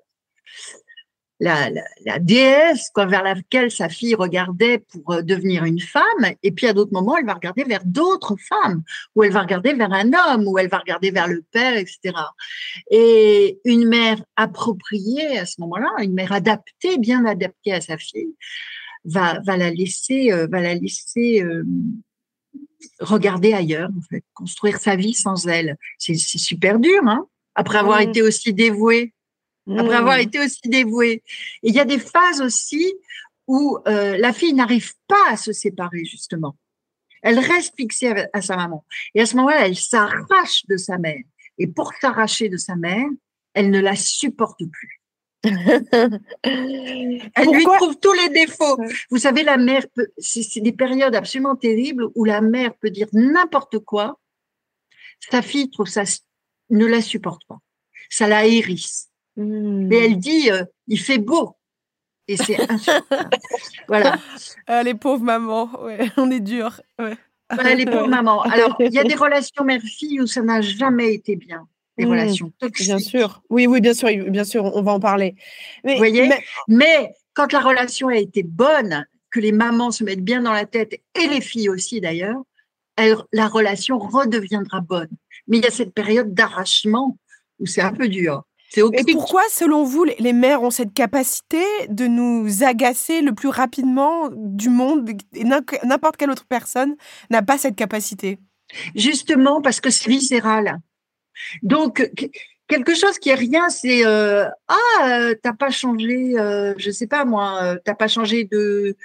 la, 1.39 1.69
la, 2.05 2.19
déesse 2.19 2.89
quoi, 2.93 3.05
vers 3.05 3.23
laquelle 3.23 3.69
sa 3.69 3.89
fille 3.89 4.15
regardait 4.15 4.79
pour 4.79 5.13
euh, 5.13 5.21
devenir 5.21 5.65
une 5.65 5.81
femme, 5.81 6.03
et 6.43 6.51
puis 6.51 6.67
à 6.67 6.73
d'autres 6.73 6.93
moments, 6.93 7.17
elle 7.17 7.25
va 7.25 7.33
regarder 7.33 7.63
vers 7.63 7.83
d'autres 7.83 8.37
femmes, 8.37 8.83
ou 9.15 9.23
elle 9.23 9.31
va 9.31 9.41
regarder 9.41 9.73
vers 9.73 9.91
un 9.91 10.11
homme, 10.13 10.47
ou 10.47 10.57
elle 10.57 10.69
va 10.69 10.77
regarder 10.77 11.11
vers 11.11 11.27
le 11.27 11.43
père, 11.51 11.75
etc. 11.75 12.13
Et 12.89 13.59
une 13.65 13.87
mère 13.87 14.21
appropriée 14.35 15.37
à 15.37 15.45
ce 15.45 15.59
moment-là, 15.61 15.89
une 16.03 16.13
mère 16.13 16.31
adaptée, 16.31 16.97
bien 16.97 17.25
adaptée 17.25 17.73
à 17.73 17.81
sa 17.81 17.97
fille, 17.97 18.33
va, 19.03 19.39
va 19.45 19.57
la 19.57 19.71
laisser, 19.71 20.31
euh, 20.31 20.47
va 20.49 20.61
la 20.61 20.73
laisser 20.73 21.43
euh, 21.43 21.63
regarder 23.01 23.53
ailleurs, 23.53 23.89
en 23.89 24.01
fait, 24.09 24.23
construire 24.33 24.77
sa 24.77 24.95
vie 24.95 25.13
sans 25.13 25.47
elle. 25.47 25.77
C'est 25.97 26.15
super 26.15 26.79
dur, 26.79 27.01
hein, 27.05 27.27
après 27.55 27.77
avoir 27.77 27.99
mmh. 27.99 28.09
été 28.09 28.21
aussi 28.21 28.53
dévouée 28.53 29.13
après 29.69 29.95
avoir 29.95 30.19
été 30.19 30.39
aussi 30.39 30.61
dévouée. 30.65 31.23
Et 31.63 31.69
il 31.69 31.75
y 31.75 31.79
a 31.79 31.85
des 31.85 31.99
phases 31.99 32.41
aussi 32.41 32.93
où 33.47 33.77
euh, 33.87 34.17
la 34.17 34.33
fille 34.33 34.53
n'arrive 34.53 34.93
pas 35.07 35.29
à 35.29 35.37
se 35.37 35.51
séparer, 35.51 36.05
justement. 36.05 36.55
Elle 37.21 37.39
reste 37.39 37.73
fixée 37.75 38.13
à, 38.33 38.41
sa 38.41 38.55
maman. 38.55 38.85
Et 39.15 39.21
à 39.21 39.25
ce 39.25 39.35
moment-là, 39.37 39.65
elle 39.65 39.77
s'arrache 39.77 40.65
de 40.67 40.77
sa 40.77 40.97
mère. 40.97 41.23
Et 41.57 41.67
pour 41.67 41.91
s'arracher 41.99 42.49
de 42.49 42.57
sa 42.57 42.75
mère, 42.75 43.07
elle 43.53 43.71
ne 43.71 43.79
la 43.79 43.95
supporte 43.95 44.61
plus. 44.71 45.01
elle 45.43 46.19
lui 47.51 47.63
trouve 47.63 47.99
tous 47.99 48.13
les 48.13 48.29
défauts. 48.29 48.77
Vous 49.09 49.17
savez, 49.17 49.43
la 49.43 49.57
mère, 49.57 49.85
c'est 50.17 50.61
des 50.61 50.71
périodes 50.71 51.15
absolument 51.15 51.55
terribles 51.55 52.07
où 52.15 52.25
la 52.25 52.41
mère 52.41 52.75
peut 52.75 52.89
dire 52.89 53.07
n'importe 53.13 53.79
quoi. 53.79 54.19
Sa 55.31 55.41
fille 55.41 55.69
trouve 55.69 55.87
ça, 55.87 56.03
ne 56.69 56.85
la 56.85 57.01
supporte 57.01 57.43
pas. 57.47 57.59
Ça 58.09 58.27
la 58.27 58.45
hérisse. 58.45 59.09
Mais 59.37 60.05
elle 60.05 60.17
dit, 60.17 60.49
euh, 60.51 60.63
il 60.87 60.99
fait 60.99 61.17
beau. 61.17 61.55
Et 62.27 62.37
c'est 62.37 62.57
Voilà. 63.87 64.17
Ah, 64.67 64.83
les 64.83 64.95
pauvres 64.95 65.23
mamans, 65.23 65.69
ouais, 65.83 66.09
on 66.17 66.31
est 66.31 66.39
dur. 66.39 66.81
Ouais. 66.99 67.17
les 67.75 67.85
pauvres 67.85 68.07
mamans. 68.09 68.41
Alors, 68.41 68.75
il 68.79 68.93
y 68.93 68.99
a 68.99 69.03
des 69.03 69.15
relations 69.15 69.63
mère-fille 69.63 70.21
où 70.21 70.27
ça 70.27 70.41
n'a 70.41 70.61
jamais 70.61 71.13
été 71.13 71.35
bien. 71.35 71.67
Des 71.97 72.05
mmh. 72.05 72.09
relations 72.09 72.53
toxiques. 72.59 72.87
Bien 72.87 72.99
sûr. 72.99 73.41
Oui, 73.49 73.67
oui, 73.67 73.79
bien 73.79 73.93
sûr, 73.93 74.09
bien 74.29 74.43
sûr, 74.43 74.65
on 74.65 74.81
va 74.81 74.91
en 74.93 74.99
parler. 74.99 75.35
Mais, 75.83 75.93
Vous 75.93 75.99
voyez? 75.99 76.29
mais... 76.67 77.13
quand 77.33 77.53
la 77.53 77.59
relation 77.59 78.07
a 78.07 78.17
été 78.17 78.43
bonne, 78.43 79.05
que 79.31 79.39
les 79.39 79.51
mamans 79.51 79.91
se 79.91 80.03
mettent 80.03 80.23
bien 80.23 80.41
dans 80.41 80.53
la 80.53 80.65
tête, 80.65 80.93
et 80.93 81.27
les 81.27 81.41
filles 81.41 81.69
aussi 81.69 82.01
d'ailleurs, 82.01 82.41
la 83.31 83.47
relation 83.47 83.99
redeviendra 83.99 84.81
bonne. 84.81 85.09
Mais 85.47 85.57
il 85.57 85.63
y 85.63 85.67
a 85.67 85.71
cette 85.71 85.93
période 85.93 86.33
d'arrachement 86.33 87.17
où 87.59 87.65
c'est 87.65 87.81
un 87.81 87.93
peu 87.93 88.07
dur. 88.07 88.43
Et 88.77 89.13
pourquoi, 89.13 89.43
selon 89.49 89.83
vous, 89.83 90.03
les 90.03 90.33
mères 90.33 90.63
ont 90.63 90.71
cette 90.71 90.93
capacité 90.93 91.63
de 91.89 92.07
nous 92.07 92.63
agacer 92.63 93.21
le 93.21 93.33
plus 93.33 93.49
rapidement 93.49 94.29
du 94.33 94.69
monde 94.69 95.09
N'importe 95.83 96.17
quelle 96.17 96.31
autre 96.31 96.45
personne 96.47 96.95
n'a 97.29 97.41
pas 97.41 97.57
cette 97.57 97.75
capacité? 97.75 98.39
Justement 98.95 99.61
parce 99.61 99.79
que 99.79 99.89
c'est 99.89 100.09
viscéral. 100.09 100.79
Donc, 101.63 102.09
quelque 102.67 102.95
chose 102.95 103.19
qui 103.19 103.29
est 103.29 103.35
rien, 103.35 103.69
c'est 103.69 104.05
euh, 104.05 104.45
ah, 104.67 105.19
euh, 105.19 105.35
t'as 105.41 105.53
pas 105.53 105.69
changé, 105.69 106.37
euh, 106.37 106.73
je 106.77 106.91
sais 106.91 107.07
pas 107.07 107.25
moi, 107.25 107.59
euh, 107.63 107.77
t'as 107.83 107.95
pas 107.95 108.07
changé 108.07 108.45
de 108.45 108.95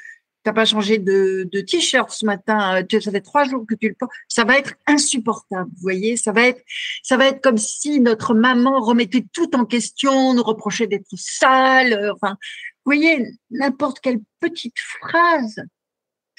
t'as 0.42 0.52
pas 0.52 0.64
changé 0.64 0.98
de, 0.98 1.48
de 1.50 1.60
t-shirt 1.60 2.10
ce 2.10 2.24
matin, 2.24 2.82
euh, 2.82 3.00
ça 3.00 3.10
fait 3.10 3.20
trois 3.20 3.44
jours 3.44 3.64
que 3.68 3.74
tu 3.74 3.88
le 3.88 3.94
portes, 3.94 4.12
ça 4.28 4.44
va 4.44 4.58
être 4.58 4.74
insupportable, 4.86 5.70
vous 5.70 5.82
voyez, 5.82 6.16
ça 6.16 6.32
va 6.32 6.46
être, 6.48 6.62
ça 7.02 7.16
va 7.16 7.26
être 7.26 7.42
comme 7.42 7.58
si 7.58 8.00
notre 8.00 8.34
maman 8.34 8.80
remettait 8.80 9.26
tout 9.32 9.54
en 9.56 9.64
question, 9.64 10.34
nous 10.34 10.42
reprochait 10.42 10.86
d'être 10.86 11.06
sale, 11.14 11.92
euh, 11.92 12.12
enfin, 12.14 12.36
vous 12.84 12.92
voyez, 12.92 13.26
n'importe 13.50 14.00
quelle 14.00 14.20
petite 14.40 14.78
phrase 14.78 15.62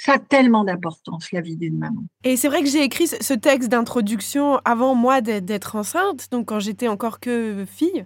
ça 0.03 0.13
a 0.13 0.17
tellement 0.17 0.63
d'importance, 0.63 1.31
la 1.31 1.41
vie 1.41 1.58
d'une 1.58 1.77
maman. 1.77 2.03
Et 2.24 2.36
c'est 2.36 2.48
vrai 2.48 2.63
que 2.63 2.70
j'ai 2.70 2.81
écrit 2.81 3.05
ce 3.05 3.34
texte 3.36 3.70
d'introduction 3.70 4.60
avant 4.65 4.96
moi 4.96 5.22
d'être 5.22 5.75
enceinte, 5.75 6.27
donc 6.31 6.48
quand 6.48 6.60
j'étais 6.60 6.88
encore 6.88 7.20
que 7.20 7.65
fille. 7.70 8.05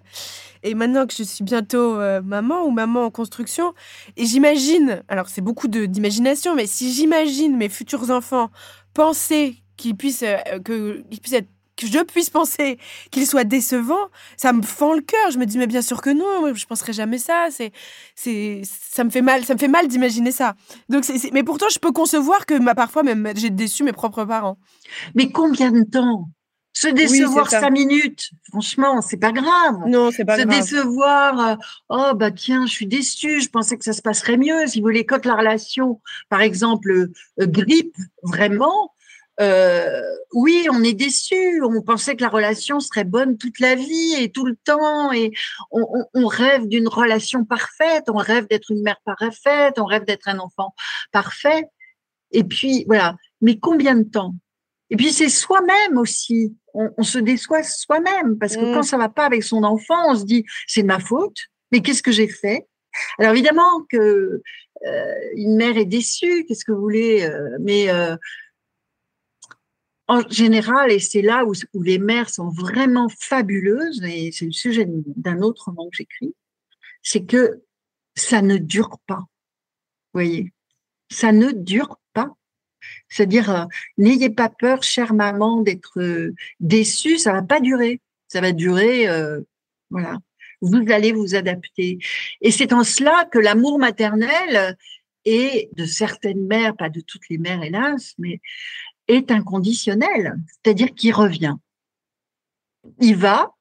Et 0.64 0.74
maintenant 0.74 1.08
que 1.08 1.14
je 1.14 1.24
suis 1.24 1.46
bientôt 1.46 1.96
euh, 1.96 2.22
maman 2.22 2.66
ou 2.66 2.72
maman 2.72 3.06
en 3.06 3.12
construction, 3.12 3.74
et 4.18 4.26
j'imagine, 4.26 5.04
alors 5.08 5.30
c'est 5.30 5.40
beaucoup 5.40 5.70
d'imagination, 5.70 6.54
mais 6.54 6.68
si 6.68 6.92
j'imagine 6.92 7.56
mes 7.56 7.70
futurs 7.70 8.12
enfants 8.12 8.50
penser 8.94 9.64
qu'ils 9.78 9.96
puissent, 9.96 10.24
euh, 10.24 10.60
puissent 10.60 11.32
être 11.32 11.48
que 11.76 11.88
je 11.88 12.00
puisse 12.04 12.30
penser 12.30 12.78
qu'il 13.12 13.26
soit 13.28 13.44
décevant, 13.44 14.10
ça 14.38 14.54
me 14.54 14.62
fend 14.62 14.94
le 14.94 15.02
cœur. 15.02 15.32
Je 15.32 15.38
me 15.38 15.46
dis 15.46 15.58
mais 15.58 15.68
bien 15.68 15.82
sûr 15.82 16.02
que 16.02 16.10
non, 16.10 16.54
je 16.54 16.66
penserai 16.66 16.94
jamais 16.94 17.18
ça. 17.18 17.48
C'est, 17.52 17.72
c'est, 18.16 18.62
ça 18.66 19.04
me 19.04 19.10
fait 19.10 19.22
mal, 19.22 19.46
ça 19.46 19.54
me 19.54 19.60
fait 19.60 19.68
mal 19.68 19.88
d'imaginer 19.88 20.32
ça. 20.32 20.56
Donc 20.90 21.06
c'est, 21.06 21.32
mais 21.32 21.44
pourtant 21.44 21.68
je 21.72 21.80
peux 21.80 21.92
concevoir 21.92 22.46
que 22.46 22.58
bah, 22.64 22.76
parfois 22.76 23.04
même 23.04 23.32
j'ai 23.36 23.50
déçu 23.50 23.84
mes 23.84 23.94
propres 23.94 24.26
parents. 24.26 24.58
Mais 25.16 25.32
combien 25.32 25.72
de 25.72 25.84
temps? 25.84 26.30
Se 26.78 26.90
décevoir 26.90 27.50
cinq 27.50 27.70
minutes, 27.70 28.32
franchement, 28.50 29.02
c'est 29.02 29.16
pas 29.16 29.32
grave. 29.32 29.78
Non, 29.88 30.12
c'est 30.12 30.26
pas 30.26 30.36
grave. 30.36 30.52
Se 30.52 30.60
décevoir, 30.60 31.40
euh, 31.40 31.56
oh 31.88 32.12
bah 32.16 32.32
tiens, 32.32 32.66
je 32.66 32.72
suis 32.74 32.86
déçue, 32.86 33.40
je 33.40 33.48
pensais 33.48 33.78
que 33.78 33.86
ça 33.86 33.94
se 33.94 34.02
passerait 34.02 34.36
mieux. 34.36 34.68
Si 34.68 34.82
vous 34.82 34.88
voulez, 34.88 35.06
quand 35.06 35.26
la 35.26 35.36
relation, 35.36 36.02
par 36.28 36.42
exemple, 36.42 36.92
euh, 36.92 37.08
grippe 37.40 37.96
vraiment, 38.24 38.92
euh, 39.42 40.02
oui, 40.34 40.68
on 40.72 40.84
est 40.84 40.94
déçu. 40.94 41.62
On 41.64 41.82
pensait 41.82 42.16
que 42.16 42.22
la 42.22 42.30
relation 42.30 42.80
serait 42.80 43.04
bonne 43.04 43.38
toute 43.38 43.60
la 43.60 43.76
vie 43.76 44.16
et 44.18 44.32
tout 44.32 44.46
le 44.46 44.56
temps, 44.56 45.12
et 45.12 45.32
on, 45.72 45.82
on, 45.82 46.06
on 46.14 46.28
rêve 46.28 46.68
d'une 46.68 46.88
relation 46.88 47.46
parfaite. 47.46 48.06
On 48.08 48.18
rêve 48.18 48.48
d'être 48.48 48.72
une 48.72 48.82
mère 48.82 49.00
parfaite. 49.06 49.78
On 49.78 49.86
rêve 49.86 50.06
d'être 50.06 50.28
un 50.28 50.40
enfant 50.40 50.74
parfait. 51.12 51.66
Et 52.32 52.44
puis 52.44 52.86
voilà. 52.88 53.16
Mais 53.42 53.58
combien 53.60 53.96
de 53.96 54.04
temps? 54.04 54.34
Et 54.90 54.98
puis 54.98 55.12
c'est 55.12 55.30
soi-même 55.30 55.98
aussi. 55.98 56.56
On, 56.74 57.04
se 57.04 57.18
déçoit 57.20 57.64
soi-même 57.64 58.38
parce 58.38 58.58
que 58.58 58.74
quand 58.74 58.82
mmh. 58.82 58.84
ça 58.84 58.98
va 58.98 59.08
pas 59.08 59.26
avec 59.26 59.44
son 59.44 59.64
enfant, 59.64 60.12
on 60.12 60.16
se 60.16 60.26
dit 60.26 60.46
c'est 60.68 60.84
ma 60.84 61.00
faute. 61.00 61.38
Mais 61.72 61.82
qu'est-ce 61.82 62.04
que 62.04 62.12
j'ai 62.12 62.28
fait? 62.28 62.68
Alors 63.18 63.32
évidemment 63.32 63.84
que 63.90 64.42
euh, 64.86 65.14
une 65.36 65.56
mère 65.56 65.78
est 65.78 65.86
déçue. 65.86 66.46
Qu'est-ce 66.46 66.66
que 66.66 66.72
vous 66.72 66.82
voulez? 66.82 67.24
Euh, 67.24 67.58
Mais 67.62 67.90
euh, 67.90 68.16
en 70.08 70.28
général, 70.30 70.92
et 70.92 71.00
c'est 71.00 71.22
là 71.22 71.46
où, 71.46 71.54
les 71.82 72.00
mères 72.00 72.30
sont 72.30 72.50
vraiment 72.50 73.10
fabuleuses, 73.10 74.04
et 74.04 74.32
c'est 74.32 74.46
le 74.46 74.52
sujet 74.52 74.86
d'un 74.88 75.42
autre 75.42 75.66
roman 75.66 75.90
que 75.90 75.98
j'écris, 75.98 76.36
c'est 77.02 77.26
que 77.26 77.64
ça 78.16 78.42
ne 78.42 78.58
dure 78.58 78.98
pas. 79.08 79.20
Vous 79.20 80.22
voyez, 80.22 80.54
ça 81.10 81.32
ne 81.32 81.52
dure 81.52 81.98
c'est-à-dire, 83.10 83.50
euh, 83.50 83.66
n'ayez 83.98 84.30
pas 84.30 84.50
peur, 84.50 84.84
chère 84.84 85.14
maman, 85.14 85.62
d'être 85.62 86.00
euh, 86.00 86.34
déçue, 86.60 87.18
ça 87.18 87.34
va 87.34 87.42
pas 87.42 87.60
durer. 87.60 88.02
Ça 88.28 88.42
va 88.42 88.52
durer, 88.52 89.08
euh, 89.08 89.42
voilà. 89.90 90.18
Vous 90.62 90.84
allez 90.90 91.12
vous 91.12 91.36
adapter. 91.36 92.00
Et 92.42 92.52
c'est 92.52 92.74
en 92.74 92.84
cela 92.84 93.26
que 93.32 93.38
l'amour 93.38 93.78
maternel 93.78 94.76
est 95.26 95.70
de 95.76 95.86
certaines 95.86 96.46
mères, 96.48 96.76
pas 96.76 96.90
de 96.90 97.02
toutes 97.02 97.30
les 97.30 97.38
mères 97.38 97.62
hélas, 97.62 98.16
mais 98.18 98.40
est 99.08 99.32
inconditionnel, 99.32 100.38
c'est-à-dire 100.48 100.94
qu'il 100.94 101.14
revient. 101.14 101.56
Il 103.00 103.16
va, 103.16 103.54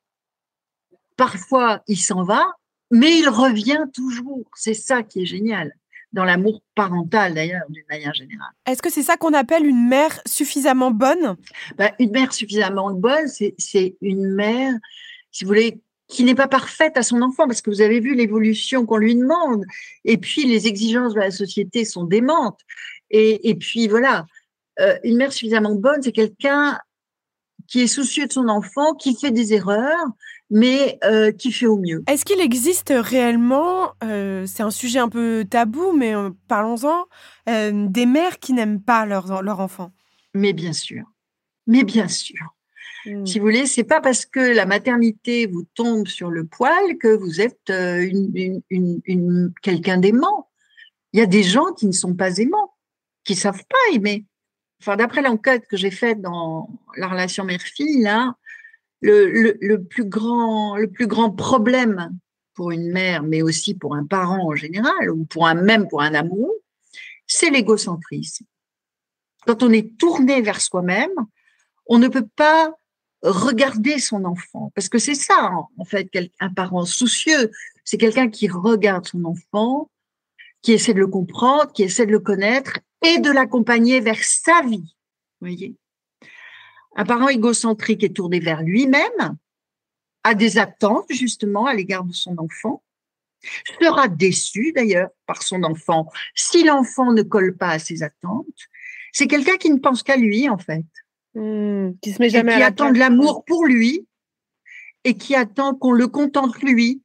parfois 1.17 1.83
il 1.87 1.99
s'en 1.99 2.25
va, 2.25 2.45
mais 2.91 3.19
il 3.19 3.29
revient 3.29 3.85
toujours. 3.93 4.45
C'est 4.55 4.75
ça 4.75 5.03
qui 5.03 5.23
est 5.23 5.27
génial 5.27 5.75
dans 6.13 6.25
l'amour 6.25 6.63
parental 6.77 7.35
d'ailleurs, 7.35 7.65
d'une 7.69 7.85
manière 7.91 8.15
générale. 8.15 8.53
Est-ce 8.67 8.81
que 8.81 8.91
c'est 8.91 9.03
ça 9.03 9.17
qu'on 9.17 9.35
appelle 9.35 9.67
une 9.67 9.89
mère 9.89 10.21
suffisamment 10.27 10.93
bonne? 10.93 11.37
Ben, 11.77 11.91
Une 11.99 12.13
mère 12.13 12.33
suffisamment 12.33 12.93
bonne, 12.93 13.27
c'est 13.27 13.97
une 14.01 14.33
mère, 14.33 14.75
si 15.33 15.45
vous 15.45 15.49
voulez, 15.49 15.81
qui 16.07 16.23
n'est 16.23 16.37
pas 16.37 16.47
parfaite 16.47 16.97
à 16.97 17.03
son 17.03 17.21
enfant, 17.21 17.49
parce 17.49 17.61
que 17.61 17.71
vous 17.71 17.81
avez 17.81 17.99
vu 17.99 18.15
l'évolution 18.15 18.87
qu'on 18.87 18.99
lui 18.99 19.17
demande, 19.17 19.65
et 20.05 20.17
puis 20.17 20.45
les 20.45 20.69
exigences 20.69 21.15
de 21.15 21.21
la 21.21 21.33
société 21.33 21.85
sont 21.85 22.05
démentes. 22.05 22.61
Et, 23.11 23.51
et 23.51 23.57
puis 23.57 23.89
voilà, 23.89 24.25
euh, 24.81 24.99
une 25.05 25.17
mère 25.17 25.33
suffisamment 25.33 25.75
bonne, 25.75 26.03
c'est 26.03 26.13
quelqu'un 26.13 26.79
qui 27.67 27.83
est 27.83 27.87
soucieux 27.87 28.27
de 28.27 28.33
son 28.33 28.49
enfant, 28.49 28.95
qui 28.95 29.17
fait 29.17 29.31
des 29.31 29.55
erreurs, 29.55 30.07
mais 30.51 30.99
euh, 31.05 31.33
qui 31.33 31.53
fait 31.53 31.67
au 31.67 31.77
mieux. 31.77 32.03
Est-ce 32.07 32.25
qu'il 32.25 32.41
existe 32.41 32.93
réellement, 32.95 33.93
euh, 34.03 34.47
c'est 34.47 34.63
un 34.63 34.71
sujet 34.71 34.99
un 34.99 35.09
peu 35.09 35.45
tabou, 35.49 35.93
mais 35.93 36.15
euh, 36.15 36.31
parlons-en, 36.49 37.07
des 37.47 38.07
mères 38.07 38.39
qui 38.39 38.53
n'aiment 38.53 38.83
pas 38.83 39.07
leurs 39.07 39.43
leur 39.43 39.61
enfants? 39.61 39.93
Mais 40.35 40.53
bien 40.53 40.73
sûr, 40.73 41.05
mais 41.67 41.85
bien 41.85 42.09
sûr. 42.09 42.55
Hmm. 43.07 43.25
Si 43.27 43.39
vous 43.39 43.45
voulez, 43.45 43.67
c'est 43.67 43.85
pas 43.85 44.01
parce 44.01 44.25
que 44.27 44.41
la 44.41 44.67
maternité 44.67 45.47
vous 45.47 45.65
tombe 45.75 46.07
sur 46.07 46.31
le 46.31 46.45
poil 46.45 46.99
que 46.99 47.09
vous 47.09 47.41
êtes 47.41 47.69
une, 47.69 48.63
une, 48.71 49.01
une, 49.05 49.53
quelqu'un 49.63 49.99
d'aimant. 49.99 50.49
Il 51.13 51.21
y 51.21 51.23
a 51.23 51.27
des 51.27 51.43
gens 51.43 51.73
qui 51.77 51.87
ne 51.87 51.93
sont 51.93 52.15
pas 52.15 52.39
aimants, 52.39 52.75
qui 53.25 53.35
savent 53.35 53.65
pas 53.69 53.95
aimer. 53.95 54.25
D'après 54.87 55.23
l'enquête 55.23 55.67
que 55.67 55.77
j'ai 55.77 55.91
faite 55.91 56.21
dans 56.21 56.69
la 56.97 57.09
relation 57.09 57.45
mère-fille, 57.45 58.09
le, 59.01 59.77
plus 59.77 60.05
grand, 60.05 61.31
problème 61.31 62.11
pour 62.55 62.71
une 62.71 62.91
mère, 62.93 63.23
mais 63.23 63.43
aussi 63.43 63.75
pour 63.75 63.95
un 63.95 64.05
parent 64.05 64.47
en 64.47 64.55
général, 64.55 65.11
ou 65.11 65.25
pour 65.25 65.47
un 65.47 65.55
même 65.55 65.89
pour 65.89 66.03
un 66.03 66.15
amoureux, 66.15 66.61
c'est 67.27 67.51
l'égocentrisme. 67.51 68.45
Quand 69.47 69.63
on 69.63 69.71
est 69.71 69.99
tourné 69.99 70.41
vers 70.41 70.61
soi-même, 70.61 71.13
on 71.87 71.99
ne 71.99 72.09
peut 72.09 72.27
pas 72.37 72.73
regarder 73.23 73.99
son 73.99 74.25
enfant, 74.25 74.71
parce 74.75 74.89
que 74.89 74.99
c'est 74.99 75.15
ça, 75.15 75.51
en 75.79 75.85
fait, 75.85 76.09
un 76.41 76.51
parent 76.51 76.85
soucieux, 76.85 77.51
c'est 77.85 77.99
quelqu'un 77.99 78.29
qui 78.29 78.49
regarde 78.49 79.07
son 79.07 79.25
enfant, 79.25 79.91
qui 80.65 80.73
essaie 80.73 80.95
de 80.95 80.99
le 80.99 81.07
comprendre, 81.07 81.71
qui 81.73 81.83
essaie 81.83 82.07
de 82.07 82.11
le 82.11 82.21
connaître 82.21 82.81
et 83.07 83.19
de 83.19 83.31
l'accompagner 83.31 84.01
vers 84.01 84.25
sa 84.25 84.63
vie. 84.63 84.97
Voyez? 85.41 85.77
Un 86.97 87.05
parent 87.05 87.29
égocentrique 87.29 88.03
est 88.03 88.17
tourné 88.17 88.41
vers 88.41 88.63
lui-même, 88.63 89.37
a 90.23 90.35
des 90.35 90.57
attentes 90.57 91.11
justement 91.11 91.67
à 91.67 91.75
l'égard 91.75 92.05
de 92.05 92.15
son 92.15 92.39
enfant, 92.39 92.83
sera 93.79 94.09
déçu 94.09 94.73
d'ailleurs 94.75 95.11
par 95.27 95.43
son 95.43 95.65
enfant 95.65 96.09
si 96.35 96.65
l'enfant 96.65 97.13
ne 97.13 97.23
colle 97.23 97.59
pas 97.59 97.69
à 97.69 97.79
ses 97.79 98.03
attentes. 98.03 98.47
C'est 99.13 99.27
quelqu'un 99.27 99.59
qui 99.59 99.71
ne 99.71 99.79
pense 99.79 100.03
qu'à 100.03 100.17
lui 100.17 100.49
en 100.49 100.57
fait, 100.57 100.87
mmh, 101.35 101.91
qui 102.01 102.13
se 102.13 102.23
met 102.23 102.31
jamais 102.31 102.57
qui 102.57 102.63
attend 102.63 102.91
de 102.91 102.99
l'amour 102.99 103.45
pour 103.45 103.67
lui 103.67 104.09
et 105.05 105.15
qui 105.19 105.35
attend 105.35 105.75
qu'on 105.75 105.93
le 105.93 106.09
contente 106.09 106.57
lui, 106.63 107.03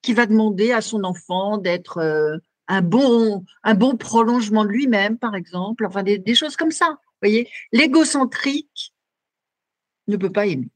qui 0.00 0.14
va 0.14 0.26
demander 0.26 0.70
à 0.70 0.80
son 0.80 1.02
enfant 1.02 1.58
d'être 1.58 1.98
euh, 1.98 2.38
un 2.68 2.82
bon 2.82 3.44
un 3.64 3.74
bon 3.74 3.96
prolongement 3.96 4.64
de 4.64 4.70
lui-même 4.70 5.18
par 5.18 5.34
exemple, 5.34 5.86
enfin 5.86 6.02
des, 6.02 6.18
des 6.18 6.34
choses 6.34 6.56
comme 6.56 6.70
ça. 6.70 6.88
Vous 6.90 7.28
voyez, 7.28 7.48
l'égocentrique 7.72 8.92
ne 10.06 10.16
peut 10.16 10.30
pas 10.30 10.46
aimer. 10.46 10.68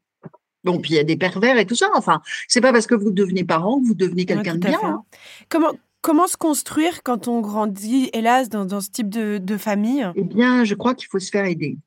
Bon, 0.65 0.81
puis 0.81 0.93
il 0.93 0.97
y 0.97 1.01
a 1.01 1.05
des 1.05 1.17
pervers 1.17 1.59
et 1.59 1.67
tout 1.67 1.75
ça. 1.75 1.91
Enfin, 1.95 2.23
c'est 2.49 2.61
pas 2.61 2.73
parce 2.73 2.87
que 2.87 2.95
vous 2.95 3.11
devenez 3.11 3.45
parent 3.45 3.81
que 3.81 3.87
vous 3.87 3.95
devenez 3.95 4.27
quelqu'un 4.27 4.55
de 4.55 4.61
bien. 4.61 4.79
Hein. 4.83 5.03
Comment, 5.49 5.73
comment 6.01 6.27
se 6.27 6.37
construire 6.37 7.03
quand 7.03 7.29
on 7.29 7.41
grandit, 7.41 8.11
hélas, 8.13 8.49
dans, 8.49 8.81
ce 8.81 8.91
type 8.91 9.09
de, 9.09 9.57
famille? 9.57 10.07
Eh 10.15 10.23
bien, 10.23 10.65
je 10.65 10.75
crois 10.75 10.95
qu'il 10.95 11.09
faut 11.09 11.19
se 11.19 11.31
faire 11.31 11.47
aider. 11.47 11.79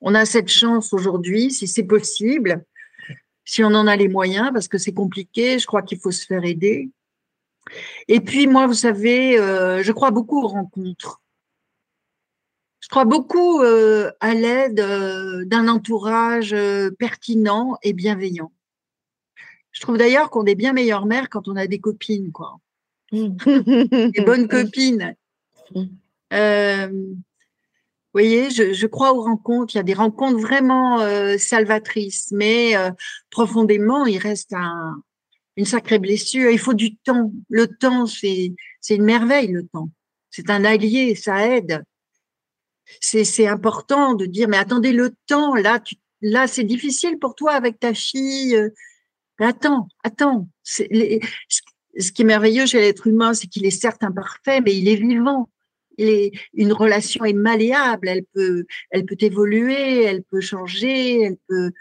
On 0.00 0.14
a 0.14 0.24
cette 0.24 0.48
chance 0.48 0.92
aujourd'hui, 0.92 1.50
si 1.50 1.66
c'est 1.66 1.84
possible, 1.84 2.64
si 3.44 3.64
on 3.64 3.74
en 3.74 3.86
a 3.86 3.96
les 3.96 4.08
moyens, 4.08 4.50
parce 4.52 4.68
que 4.68 4.78
c'est 4.78 4.94
compliqué, 4.94 5.58
je 5.58 5.66
crois 5.66 5.82
qu'il 5.82 5.98
faut 5.98 6.12
se 6.12 6.24
faire 6.24 6.44
aider. 6.44 6.90
Et 8.08 8.20
puis, 8.20 8.46
moi, 8.46 8.66
vous 8.66 8.74
savez, 8.74 9.38
euh, 9.38 9.82
je 9.82 9.92
crois 9.92 10.10
beaucoup 10.10 10.42
aux 10.42 10.48
rencontres. 10.48 11.20
Je 12.80 12.88
crois 12.88 13.04
beaucoup 13.04 13.60
euh, 13.60 14.10
à 14.20 14.34
l'aide 14.34 14.80
euh, 14.80 15.44
d'un 15.44 15.68
entourage 15.68 16.56
pertinent 16.98 17.76
et 17.82 17.92
bienveillant. 17.92 18.52
Je 19.72 19.80
trouve 19.80 19.98
d'ailleurs 19.98 20.30
qu'on 20.30 20.46
est 20.46 20.54
bien 20.54 20.72
meilleure 20.72 21.06
mère 21.06 21.28
quand 21.28 21.48
on 21.48 21.56
a 21.56 21.66
des 21.66 21.78
copines, 21.78 22.32
quoi. 22.32 22.58
des 23.12 24.24
bonnes 24.24 24.48
copines. 24.48 25.14
vous 25.70 25.86
voyez, 28.14 28.50
je, 28.50 28.86
crois 28.86 29.12
aux 29.12 29.22
rencontres. 29.22 29.74
Il 29.74 29.78
y 29.78 29.80
a 29.80 29.84
des 29.84 29.94
rencontres 29.94 30.38
vraiment 30.38 30.98
salvatrices, 31.38 32.32
mais 32.32 32.74
profondément, 33.30 34.06
il 34.06 34.18
reste 34.18 34.54
une 35.58 35.66
sacrée 35.66 35.98
blessure. 35.98 36.50
Il 36.50 36.58
faut 36.58 36.72
du 36.72 36.96
temps. 36.96 37.30
Le 37.50 37.66
temps, 37.66 38.06
c'est 38.06 38.54
une 38.88 39.04
merveille, 39.04 39.48
le 39.48 39.66
temps. 39.66 39.90
C'est 40.30 40.48
un 40.48 40.64
allié, 40.64 41.14
ça 41.14 41.46
aide 41.46 41.84
c'est 43.00 43.46
important 43.46 44.14
de 44.14 44.26
dire, 44.26 44.48
mais 44.48 44.56
attendez 44.56 44.92
le 44.92 45.14
temps, 45.26 45.54
là, 45.54 45.82
là, 46.20 46.46
c'est 46.46 46.64
difficile 46.64 47.18
pour 47.18 47.34
toi 47.34 47.52
avec 47.52 47.78
ta 47.78 47.94
fille. 47.94 48.58
Attends, 49.38 49.88
attends. 50.02 50.48
ce 50.64 52.12
qui 52.12 52.22
est 52.22 52.24
merveilleux 52.24 52.66
chez 52.66 52.80
l'être 52.80 53.06
humain, 53.06 53.34
c'est 53.34 53.46
qu'il 53.46 53.66
est 53.66 53.70
certes 53.70 54.02
imparfait, 54.02 54.60
mais 54.60 54.76
il 54.76 54.88
est 54.88 54.96
vivant. 54.96 55.48
Il 56.00 56.08
est, 56.08 56.32
une 56.54 56.72
relation 56.72 57.24
est 57.24 57.32
malléable, 57.32 58.08
elle 58.08 58.24
peut, 58.32 58.66
elle 58.90 59.04
peut 59.04 59.16
évoluer, 59.18 60.04
elle 60.04 60.22
peut 60.22 60.40
changer, 60.40 61.22
elle 61.22 61.36
peut, 61.48 61.72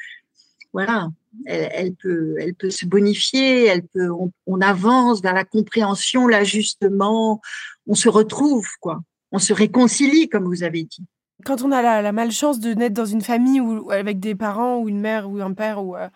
voilà, 0.74 1.10
elle, 1.46 1.94
peut, 1.96 2.36
elle 2.40 2.56
peut 2.56 2.70
se 2.70 2.86
bonifier, 2.86 3.66
elle 3.66 3.84
peut, 3.84 4.10
on, 4.46 4.62
avance 4.62 5.22
vers 5.22 5.34
la 5.34 5.46
compréhension, 5.46 6.28
l'ajustement, 6.28 7.42
on 7.86 7.96
se 7.96 8.10
retrouve, 8.10 8.68
quoi 8.80 9.02
on 9.32 9.40
se 9.40 9.54
réconcilie, 9.54 10.30
comme 10.30 10.46
vous 10.46 10.64
avez 10.64 10.84
dit. 10.84 11.04
Quand 11.46 11.62
on 11.62 11.72
a 11.72 12.02
la, 12.02 12.12
malchance 12.12 12.60
de 12.60 12.74
naître 12.74 12.96
dans 12.96 13.06
une 13.06 13.22
famille 13.22 13.62
ou 13.62 13.92
avec 13.92 14.20
des 14.20 14.36
parents 14.36 14.80
ou 14.80 14.90
une 14.90 15.00
mère 15.00 15.30
ou 15.30 15.40
un 15.40 15.54
père 15.54 15.84
ou 15.84 15.96
euh, 15.96 16.10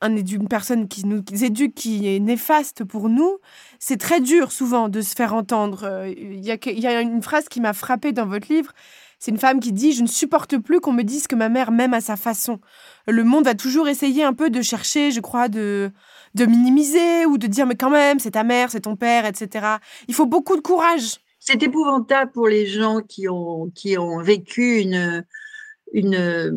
un, 0.00 0.16
une 0.16 0.48
personne 0.48 0.86
qui 0.86 1.06
nous 1.06 1.22
éduque 1.42 1.74
qui 1.74 2.06
est 2.08 2.20
néfaste 2.20 2.84
pour 2.84 3.08
nous, 3.08 3.38
c'est 3.78 3.98
très 3.98 4.20
dur 4.20 4.52
souvent 4.52 4.88
de 4.88 5.00
se 5.00 5.14
faire 5.14 5.34
entendre. 5.34 5.84
Euh, 5.84 6.08
il 6.08 6.44
y 6.44 6.86
a 6.86 7.00
une 7.00 7.22
phrase 7.22 7.48
qui 7.48 7.60
m'a 7.60 7.72
frappée 7.72 8.12
dans 8.12 8.26
votre 8.26 8.52
livre, 8.52 8.72
C'est 9.20 9.30
une 9.30 9.38
femme 9.38 9.60
qui 9.60 9.72
dit 9.72 9.92
Je 9.92 10.02
ne 10.02 10.08
supporte 10.08 10.56
plus 10.56 10.80
qu'on 10.80 10.92
me 10.92 11.04
dise 11.04 11.26
que 11.26 11.36
ma 11.36 11.50
mère 11.50 11.70
m'aime 11.70 11.94
à 11.94 12.00
sa 12.00 12.16
façon. 12.16 12.58
Le 13.06 13.22
monde 13.22 13.44
va 13.44 13.54
toujours 13.54 13.86
essayer 13.86 14.24
un 14.24 14.32
peu 14.32 14.48
de 14.48 14.62
chercher, 14.62 15.10
je 15.10 15.20
crois, 15.20 15.48
de, 15.48 15.92
de 16.34 16.46
minimiser 16.46 17.26
ou 17.26 17.36
de 17.36 17.46
dire 17.46 17.66
Mais 17.66 17.76
quand 17.76 17.90
même, 17.90 18.18
c'est 18.18 18.32
ta 18.32 18.44
mère, 18.44 18.70
c'est 18.70 18.80
ton 18.80 18.96
père, 18.96 19.26
etc. 19.26 19.76
Il 20.08 20.14
faut 20.14 20.26
beaucoup 20.26 20.56
de 20.56 20.62
courage. 20.62 21.18
C'est 21.38 21.62
épouvantable 21.62 22.32
pour 22.32 22.48
les 22.48 22.66
gens 22.66 23.00
qui 23.00 23.28
ont, 23.28 23.70
qui 23.74 23.98
ont 23.98 24.22
vécu 24.22 24.78
une, 24.78 25.24
une, 25.92 26.14
euh, 26.14 26.50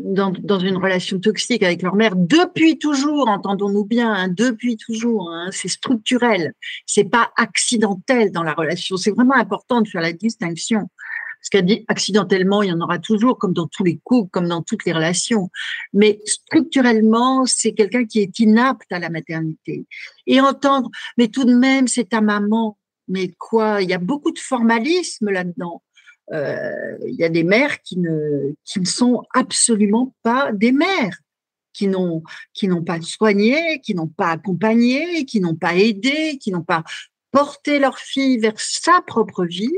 dans, 0.00 0.30
dans, 0.30 0.58
une 0.58 0.76
relation 0.76 1.18
toxique 1.18 1.62
avec 1.62 1.82
leur 1.82 1.94
mère 1.94 2.14
depuis 2.16 2.78
toujours, 2.78 3.28
entendons-nous 3.28 3.84
bien, 3.84 4.12
hein, 4.12 4.28
depuis 4.28 4.76
toujours. 4.76 5.30
Hein, 5.30 5.48
c'est 5.52 5.68
structurel, 5.68 6.54
c'est 6.86 7.04
pas 7.04 7.30
accidentel 7.36 8.32
dans 8.32 8.42
la 8.42 8.52
relation. 8.52 8.96
C'est 8.96 9.12
vraiment 9.12 9.34
important 9.34 9.80
de 9.80 9.88
faire 9.88 10.02
la 10.02 10.12
distinction. 10.12 10.88
Parce 11.40 11.64
qu'accidentellement, 11.64 12.62
il 12.62 12.70
y 12.70 12.72
en 12.72 12.80
aura 12.80 12.98
toujours, 12.98 13.38
comme 13.38 13.52
dans 13.52 13.68
tous 13.68 13.84
les 13.84 14.00
couples, 14.02 14.30
comme 14.30 14.48
dans 14.48 14.62
toutes 14.62 14.84
les 14.84 14.92
relations. 14.92 15.50
Mais 15.92 16.20
structurellement, 16.24 17.46
c'est 17.46 17.72
quelqu'un 17.72 18.04
qui 18.06 18.20
est 18.20 18.38
inapte 18.40 18.90
à 18.90 18.98
la 18.98 19.08
maternité. 19.08 19.86
Et 20.26 20.40
entendre, 20.40 20.90
mais 21.16 21.28
tout 21.28 21.44
de 21.44 21.54
même, 21.54 21.86
c'est 21.86 22.08
ta 22.10 22.20
maman. 22.20 22.76
Mais 23.06 23.32
quoi? 23.38 23.80
Il 23.82 23.88
y 23.88 23.94
a 23.94 23.98
beaucoup 23.98 24.32
de 24.32 24.38
formalisme 24.38 25.30
là-dedans. 25.30 25.82
Euh, 26.32 26.98
il 27.06 27.14
y 27.14 27.24
a 27.24 27.28
des 27.28 27.44
mères 27.44 27.80
qui 27.82 27.98
ne, 27.98 28.52
qui 28.64 28.80
ne 28.80 28.84
sont 28.84 29.22
absolument 29.34 30.14
pas 30.22 30.52
des 30.52 30.72
mères, 30.72 31.18
qui 31.72 31.88
n'ont, 31.88 32.22
qui 32.52 32.68
n'ont 32.68 32.82
pas 32.82 33.00
soigné, 33.00 33.80
qui 33.80 33.94
n'ont 33.94 34.08
pas 34.08 34.30
accompagné, 34.30 35.24
qui 35.24 35.40
n'ont 35.40 35.54
pas 35.54 35.74
aidé, 35.74 36.38
qui 36.38 36.50
n'ont 36.50 36.62
pas 36.62 36.84
porté 37.30 37.78
leur 37.78 37.98
fille 37.98 38.38
vers 38.38 38.58
sa 38.58 39.00
propre 39.06 39.44
vie. 39.44 39.76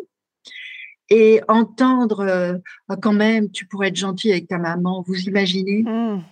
Et 1.13 1.41
entendre, 1.49 2.21
euh, 2.21 2.57
ah, 2.89 2.97
quand 2.97 3.13
même, 3.13 3.51
tu 3.51 3.67
pourrais 3.67 3.89
être 3.89 3.97
gentil 3.97 4.31
avec 4.31 4.47
ta 4.47 4.59
maman, 4.59 5.03
vous 5.07 5.21
imaginez? 5.23 5.83
Mmh. 5.83 6.23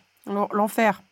L'enfer. 0.52 1.02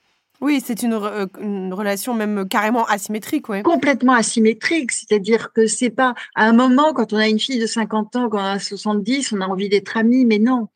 Oui, 0.41 0.63
c'est 0.65 0.85
euh, 0.85 1.27
une, 1.41 1.73
relation 1.73 2.15
même 2.15 2.47
carrément 2.49 2.85
asymétrique, 2.87 3.49
ouais. 3.49 3.63
Complètement 3.63 4.13
asymétrique, 4.13 4.93
c'est-à-dire 4.93 5.53
que 5.53 5.67
c'est 5.67 5.91
pas 5.91 6.15
à 6.35 6.47
un 6.47 6.53
moment 6.53 6.93
quand 6.93 7.13
on 7.13 7.17
a 7.17 7.29
une 7.29 7.39
fille 7.39 7.59
de 7.59 7.67
50 7.67 8.17
ans, 8.17 8.29
quand 8.29 8.39
on 8.39 8.45
a 8.45 8.59
70, 8.59 9.33
on 9.33 9.41
a 9.41 9.47
envie 9.47 9.69
d'être 9.69 9.97
amis, 9.97 10.25
mais 10.25 10.39
non. 10.39 10.69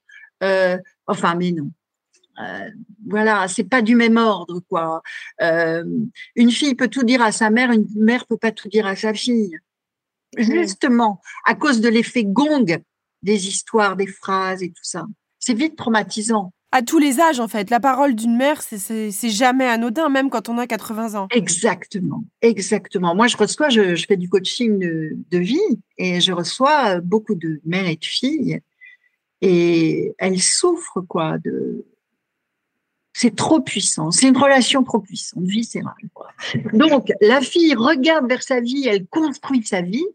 Euh, 0.43 0.79
enfin, 1.07 1.35
mais 1.35 1.53
non. 1.53 1.71
Euh, 2.41 2.71
voilà, 3.07 3.49
c'est 3.49 3.65
pas 3.65 3.83
du 3.83 3.97
même 3.97 4.17
ordre, 4.17 4.61
quoi. 4.69 5.03
Euh, 5.43 5.85
une 6.37 6.51
fille 6.51 6.75
peut 6.75 6.89
tout 6.89 7.03
dire 7.03 7.23
à 7.23 7.33
sa 7.33 7.51
mère, 7.51 7.71
une 7.71 7.87
mère 7.97 8.27
peut 8.27 8.37
pas 8.37 8.53
tout 8.53 8.69
dire 8.69 8.87
à 8.87 8.97
sa 8.97 9.13
fille. 9.13 9.59
Justement, 10.37 11.21
à 11.45 11.55
cause 11.55 11.81
de 11.81 11.89
l'effet 11.89 12.25
gong 12.25 12.65
des 13.23 13.49
histoires, 13.49 13.97
des 13.97 14.07
phrases 14.07 14.63
et 14.63 14.71
tout 14.71 14.85
ça. 14.85 15.07
C'est 15.39 15.55
vite 15.55 15.77
traumatisant 15.77 16.53
à 16.73 16.83
tous 16.83 16.99
les 16.99 17.21
âges, 17.21 17.41
en 17.41 17.49
fait. 17.49 17.71
La 17.71 17.81
parole 17.81 18.15
d'une 18.15 18.37
mère, 18.37 18.63
c'est 18.63 19.31
jamais 19.31 19.67
anodin, 19.67 20.09
même 20.09 20.31
quand 20.31 20.49
on 20.49 20.59
a 20.59 20.67
80 20.67 21.15
ans. 21.15 21.29
Exactement, 21.31 22.25
exactement. 22.43 23.15
Moi, 23.15 23.27
je 23.27 23.37
reçois, 23.37 23.69
je, 23.69 24.05
fais 24.07 24.17
du 24.17 24.29
coaching 24.29 24.79
de, 24.79 25.39
vie 25.39 25.59
et 25.99 26.21
je 26.21 26.33
reçois 26.33 27.01
beaucoup 27.01 27.35
de 27.35 27.61
mères 27.65 27.87
et 27.87 27.97
de 27.97 28.05
filles 28.05 28.61
et 29.41 30.15
elles 30.19 30.41
souffrent, 30.41 31.01
quoi, 31.01 31.39
de. 31.39 31.85
C'est 33.13 33.35
trop 33.35 33.61
puissant. 33.61 34.13
C'est 34.13 34.29
une 34.29 34.37
relation 34.37 34.85
trop 34.85 35.01
puissante, 35.01 35.43
viscérale. 35.43 35.93
Quoi. 36.15 36.29
Donc, 36.73 37.13
la 37.21 37.41
fille 37.41 37.75
regarde 37.75 38.29
vers 38.29 38.43
sa 38.43 38.61
vie, 38.61 38.87
elle 38.87 39.07
construit 39.07 39.67
sa 39.67 39.83
vie, 39.83 40.07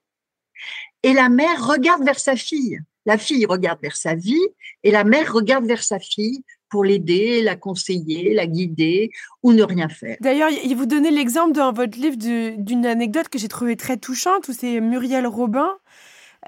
et 1.03 1.13
la 1.13 1.29
mère 1.29 1.67
regarde 1.67 2.03
vers 2.03 2.19
sa 2.19 2.35
fille. 2.35 2.79
La 3.05 3.17
fille 3.17 3.45
regarde 3.45 3.79
vers 3.81 3.95
sa 3.95 4.15
vie 4.15 4.47
et 4.83 4.91
la 4.91 5.03
mère 5.03 5.31
regarde 5.33 5.65
vers 5.65 5.83
sa 5.83 5.99
fille 5.99 6.43
pour 6.69 6.83
l'aider, 6.83 7.41
la 7.41 7.55
conseiller, 7.55 8.33
la 8.33 8.47
guider 8.47 9.11
ou 9.43 9.53
ne 9.53 9.63
rien 9.63 9.89
faire. 9.89 10.17
D'ailleurs, 10.21 10.49
vous 10.75 10.85
donnez 10.85 11.11
l'exemple 11.11 11.53
dans 11.53 11.71
votre 11.71 11.97
livre 11.97 12.17
d'une 12.17 12.85
anecdote 12.85 13.29
que 13.29 13.37
j'ai 13.37 13.47
trouvée 13.47 13.75
très 13.75 13.97
touchante 13.97 14.47
où 14.47 14.53
c'est 14.53 14.81
Muriel 14.81 15.27
Robin 15.27 15.69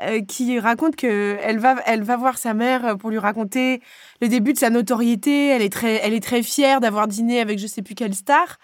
euh, 0.02 0.22
qui 0.22 0.60
raconte 0.60 0.96
qu'elle 0.96 1.60
va, 1.60 1.76
elle 1.86 2.04
va 2.04 2.18
voir 2.18 2.38
sa 2.38 2.54
mère 2.54 2.98
pour 2.98 3.10
lui 3.10 3.20
raconter 3.20 3.82
le 4.22 4.28
début 4.28 4.54
de 4.54 4.58
sa 4.58 4.70
notoriété. 4.70 5.48
Elle 5.48 5.62
est 5.62 5.72
très, 5.72 5.96
elle 6.04 6.14
est 6.14 6.24
très 6.24 6.44
fière 6.44 6.82
d'avoir 6.82 7.08
dîné 7.08 7.40
avec 7.40 7.60
je 7.60 7.68
sais 7.68 7.82
plus 7.82 7.96
quelle 7.96 8.14
star. 8.14 8.58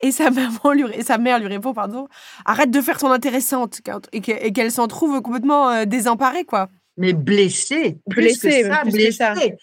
Et 0.00 0.12
sa, 0.12 0.30
maman 0.30 0.72
lui, 0.72 1.02
sa 1.02 1.18
mère 1.18 1.38
lui 1.38 1.46
répond, 1.46 1.72
pardon, 1.72 2.08
arrête 2.44 2.70
de 2.70 2.80
faire 2.80 2.98
ton 2.98 3.10
intéressante 3.10 3.80
et 4.12 4.20
qu'elle 4.20 4.72
s'en 4.72 4.88
trouve 4.88 5.20
complètement 5.20 5.70
euh, 5.70 5.84
désemparée, 5.84 6.44
quoi 6.44 6.68
mais 6.96 7.12
blessée, 7.12 7.98
blessée, 8.06 8.64
ça, 8.64 8.84
blessée. 8.84 9.56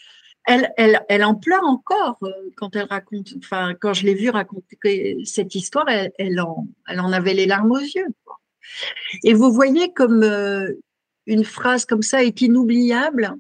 Elle, 0.46 0.72
elle, 0.78 1.06
elle, 1.10 1.24
en 1.24 1.36
pleure 1.36 1.64
encore 1.64 2.18
euh, 2.24 2.32
quand 2.56 2.76
elle 2.76 2.86
raconte, 2.86 3.34
enfin, 3.38 3.76
quand 3.80 3.94
je 3.94 4.06
l'ai 4.06 4.16
vue 4.16 4.30
raconter 4.30 5.18
cette 5.24 5.54
histoire, 5.54 5.88
elle, 5.90 6.12
elle, 6.18 6.40
en, 6.40 6.68
elle 6.88 7.00
en 7.02 7.12
avait 7.12 7.36
les 7.36 7.46
larmes 7.46 7.72
aux 7.72 7.80
yeux. 7.80 8.08
Et 9.24 9.34
vous 9.34 9.52
voyez 9.52 9.94
comme 9.94 10.24
euh, 10.24 10.74
une 11.28 11.44
phrase 11.44 11.86
comme 11.86 12.02
ça 12.02 12.24
est 12.24 12.42
inoubliable, 12.42 13.36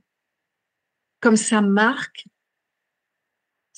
comme 1.20 1.38
ça 1.38 1.62
marque 1.62 2.26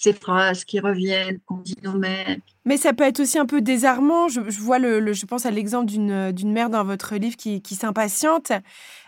ces 0.02 0.13
phrases 0.13 0.65
qui 0.65 0.80
reviennent, 0.80 1.39
qu'on 1.45 1.58
dit 1.58 1.76
nos 1.84 1.93
mères. 1.93 2.38
Mais 2.65 2.78
ça 2.78 2.91
peut 2.91 3.04
être 3.04 3.19
aussi 3.19 3.38
un 3.38 3.45
peu 3.45 3.62
désarmant. 3.62 4.30
Je, 4.30 4.39
vois 4.39 4.80
le, 4.80 5.13
je 5.13 5.26
pense 5.28 5.45
à 5.45 5.52
l'exemple 5.52 5.86
d'une 5.86 6.52
mère 6.52 6.71
dans 6.71 6.84
votre 6.84 7.15
livre 7.15 7.38
qui, 7.38 7.62
qui 7.62 7.76
s'impatiente. 7.76 8.52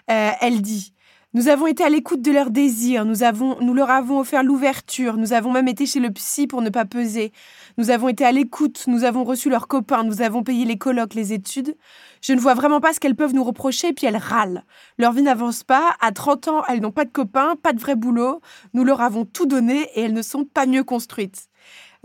Euh, 0.09 0.31
elle 0.41 0.61
dit 0.61 0.93
nous 1.35 1.47
avons 1.47 1.65
été 1.65 1.83
à 1.83 1.89
l'écoute 1.89 2.21
de 2.21 2.31
leurs 2.31 2.51
désirs, 2.51 3.05
nous, 3.05 3.23
avons, 3.23 3.59
nous 3.59 3.73
leur 3.73 3.89
avons 3.89 4.19
offert 4.19 4.43
l'ouverture, 4.43 5.17
nous 5.17 5.33
avons 5.33 5.51
même 5.51 5.67
été 5.67 5.87
chez 5.87 5.99
le 5.99 6.11
psy 6.11 6.45
pour 6.45 6.61
ne 6.61 6.69
pas 6.69 6.85
peser. 6.85 7.31
Nous 7.79 7.89
avons 7.89 8.07
été 8.07 8.23
à 8.23 8.31
l'écoute, 8.31 8.83
nous 8.85 9.03
avons 9.03 9.23
reçu 9.23 9.49
leurs 9.49 9.67
copains, 9.67 10.03
nous 10.03 10.21
avons 10.21 10.43
payé 10.43 10.63
les 10.63 10.77
colloques, 10.77 11.15
les 11.15 11.33
études. 11.33 11.75
Je 12.21 12.33
ne 12.33 12.39
vois 12.39 12.53
vraiment 12.53 12.81
pas 12.81 12.93
ce 12.93 12.99
qu'elles 12.99 13.15
peuvent 13.15 13.33
nous 13.33 13.43
reprocher, 13.43 13.93
puis 13.93 14.05
elles 14.05 14.15
râlent. 14.15 14.63
Leur 14.99 15.11
vie 15.11 15.23
n'avance 15.23 15.63
pas, 15.63 15.95
à 16.01 16.11
30 16.11 16.49
ans, 16.49 16.63
elles 16.69 16.81
n'ont 16.81 16.91
pas 16.91 17.05
de 17.05 17.11
copains, 17.11 17.55
pas 17.55 17.73
de 17.73 17.79
vrai 17.79 17.95
boulot, 17.95 18.39
nous 18.75 18.83
leur 18.83 19.01
avons 19.01 19.25
tout 19.25 19.47
donné 19.47 19.89
et 19.95 20.01
elles 20.01 20.13
ne 20.13 20.21
sont 20.21 20.45
pas 20.45 20.67
mieux 20.67 20.83
construites. 20.83 21.47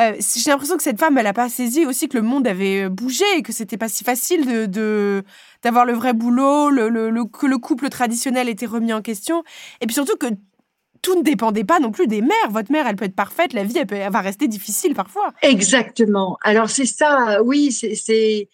Euh, 0.01 0.15
j'ai 0.21 0.51
l'impression 0.51 0.77
que 0.77 0.83
cette 0.83 0.99
femme, 0.99 1.19
elle 1.19 1.25
n'a 1.25 1.33
pas 1.33 1.49
saisi 1.49 1.85
aussi 1.85 2.09
que 2.09 2.17
le 2.17 2.23
monde 2.23 2.47
avait 2.47 2.85
euh, 2.85 2.89
bougé 2.89 3.25
et 3.37 3.43
que 3.43 3.53
c'était 3.53 3.77
pas 3.77 3.89
si 3.89 4.05
facile 4.05 4.71
de 4.71 5.25
d'avoir 5.65 5.85
le 5.85 5.93
vrai 5.93 6.13
boulot, 6.13 6.71
que 7.33 7.47
le 7.47 7.59
couple 7.59 7.89
traditionnel 7.89 8.49
était 8.49 8.67
remis 8.67 8.93
en 8.93 9.03
question, 9.03 9.43
et 9.81 9.87
puis 9.87 9.95
surtout 9.95 10.17
que 10.17 10.29
tout 11.03 11.17
ne 11.17 11.23
dépendait 11.23 11.65
pas 11.65 11.81
non 11.81 11.91
plus 11.91 12.07
des 12.07 12.21
mères. 12.21 12.51
Votre 12.51 12.71
mère, 12.71 12.87
elle 12.87 12.95
peut 12.95 13.07
être 13.07 13.17
parfaite, 13.17 13.53
la 13.53 13.65
vie, 13.65 13.79
elle, 13.79 13.87
peut, 13.87 13.99
va 14.09 14.21
rester 14.21 14.47
difficile 14.47 14.95
parfois. 14.95 15.33
Exactement. 15.43 16.39
Alors 16.43 16.71
c'est 16.71 16.87
ça, 16.87 17.43
oui, 17.43 17.73
c'est 17.73 18.49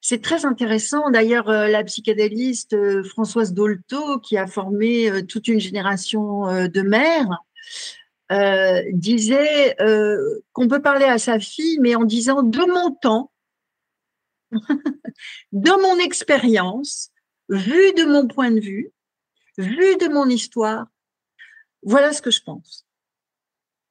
c'est 0.00 0.22
très 0.22 0.46
intéressant. 0.46 1.10
D'ailleurs, 1.10 1.48
euh, 1.48 1.66
la 1.66 1.82
psychanalyste 1.82 2.76
Françoise 3.02 3.52
Dolto, 3.52 4.20
qui 4.20 4.38
a 4.38 4.46
formé 4.46 5.10
toute 5.26 5.48
une 5.48 5.58
génération 5.58 6.46
de 6.68 6.82
mères, 6.82 7.42
euh, 8.30 8.82
disait 8.92 9.80
euh, 9.80 10.40
qu'on 10.52 10.68
peut 10.68 10.82
parler 10.82 11.06
à 11.06 11.18
sa 11.18 11.38
fille, 11.38 11.78
mais 11.80 11.94
en 11.94 12.04
disant 12.04 12.42
de 12.42 12.58
mon 12.58 12.94
temps, 12.94 13.32
de 15.52 15.82
mon 15.82 15.98
expérience, 15.98 17.10
vu 17.48 17.92
de 17.94 18.04
mon 18.04 18.26
point 18.26 18.50
de 18.50 18.60
vue, 18.60 18.92
vu 19.56 19.96
de 19.96 20.08
mon 20.08 20.28
histoire, 20.28 20.86
voilà 21.82 22.12
ce 22.12 22.22
que 22.22 22.30
je 22.30 22.42
pense. 22.42 22.86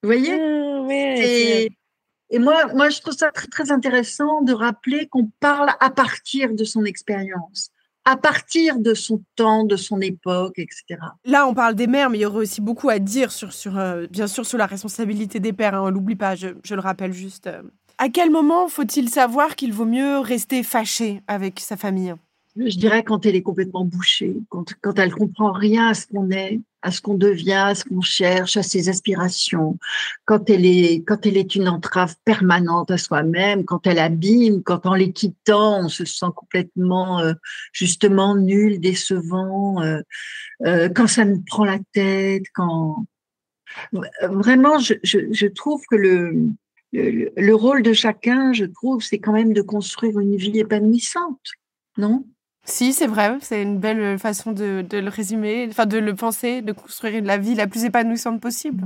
Vous 0.04 0.10
voyez? 0.10 0.38
Mmh, 0.38 0.92
et, 0.92 1.72
et, 2.30 2.40
moi, 2.40 2.72
moi, 2.74 2.90
je 2.90 3.02
trouve 3.02 3.16
ça 3.16 3.32
très, 3.32 3.48
très 3.48 3.72
intéressant 3.72 4.42
de 4.42 4.54
rappeler 4.54 5.08
qu'on 5.08 5.32
parle 5.40 5.72
à 5.80 5.90
partir 5.90 6.54
de 6.54 6.64
son 6.64 6.86
expérience 6.86 7.72
à 8.08 8.16
partir 8.16 8.80
de 8.80 8.94
son 8.94 9.22
temps, 9.36 9.66
de 9.66 9.76
son 9.76 10.00
époque, 10.00 10.60
etc. 10.60 10.98
Là, 11.26 11.46
on 11.46 11.54
parle 11.54 11.76
des 11.76 11.88
mères, 11.88 12.10
mais 12.10 12.20
il 12.20 12.22
y 12.22 12.26
aurait 12.26 12.40
aussi 12.40 12.62
beaucoup 12.62 12.88
à 12.88 13.00
dire 13.00 13.34
sur, 13.34 13.52
sur 13.52 13.78
euh, 13.78 14.08
bien 14.10 14.28
sûr, 14.28 14.46
sur 14.46 14.58
la 14.58 14.66
responsabilité 14.66 15.42
des 15.42 15.52
pères. 15.52 15.76
Hein, 15.76 15.82
on 15.84 15.90
l'oublie 15.90 16.16
pas, 16.16 16.34
je, 16.36 16.48
le 16.48 16.80
rappelle 16.80 17.12
juste. 17.12 17.48
Euh. 17.48 17.64
À 17.98 18.08
quel 18.08 18.32
moment 18.32 18.70
faut-il 18.70 19.10
savoir 19.10 19.58
qu'il 19.58 19.74
vaut 19.74 19.84
mieux 19.84 20.20
rester 20.20 20.64
fâché 20.64 21.22
avec 21.28 21.60
sa 21.60 21.76
famille? 21.76 22.16
Je 22.60 22.78
dirais 22.78 23.04
quand 23.04 23.26
elle 23.26 23.36
est 23.36 23.44
complètement 23.44 23.86
bouchée, 23.86 24.36
quand, 24.50 24.74
quand 24.82 24.98
elle 24.98 25.14
comprend 25.14 25.52
rien 25.52 25.90
à 25.90 25.94
ce 25.94 26.08
qu'on 26.08 26.32
est, 26.32 26.60
à 26.82 26.92
ce 26.92 27.02
qu'on 27.02 27.14
devient, 27.16 27.54
à 27.54 27.76
ce 27.76 27.84
qu'on 27.84 28.02
cherche, 28.02 28.58
à 28.58 28.64
ses 28.64 28.90
aspirations, 28.90 29.78
quand 30.26 30.50
elle 30.50 30.66
est, 30.66 31.04
quand 31.06 31.26
elle 31.26 31.38
est 31.38 31.56
une 31.56 31.68
entrave 31.68 32.16
permanente 32.26 32.90
à 32.90 32.98
soi-même, 32.98 33.64
quand 33.66 33.86
elle 33.86 34.00
abîme, 34.00 34.64
quand 34.64 34.86
en 34.88 34.96
les 34.96 35.12
quittant, 35.12 35.86
on 35.86 35.90
se 35.90 36.06
sent 36.06 36.28
complètement, 36.36 37.20
euh, 37.20 37.34
justement, 37.74 38.36
nul, 38.36 38.80
décevant, 38.80 39.82
euh, 39.84 40.02
euh, 40.66 40.90
quand 40.90 41.08
ça 41.08 41.26
nous 41.26 41.44
prend 41.46 41.66
la 41.66 41.80
tête, 41.94 42.46
quand 42.56 43.06
vraiment, 44.24 44.80
je, 44.80 44.96
je, 45.04 45.32
je 45.32 45.48
trouve 45.48 45.84
que 45.90 45.96
le, 45.96 46.50
le, 46.94 47.32
le 47.36 47.56
rôle 47.56 47.84
de 47.84 47.94
chacun, 47.94 48.54
je 48.54 48.66
trouve, 48.66 49.04
c'est 49.04 49.20
quand 49.20 49.34
même 49.34 49.54
de 49.54 49.62
construire 49.62 50.20
une 50.20 50.38
vie 50.38 50.58
épanouissante, 50.60 51.52
non? 51.98 52.26
Si, 52.70 52.92
c'est 52.92 53.08
vrai, 53.08 53.38
c'est 53.40 53.62
une 53.62 53.78
belle 53.78 54.20
façon 54.20 54.52
de, 54.52 54.86
de, 54.88 54.98
le 54.98 55.10
résumer, 55.10 55.68
enfin 55.70 55.86
de 55.86 55.98
le 55.98 56.14
penser, 56.14 56.62
de 56.62 56.74
construire 56.74 57.24
la 57.24 57.38
vie 57.38 57.56
la 57.56 57.66
plus 57.66 57.86
épanouissante 57.86 58.42
possible. 58.42 58.84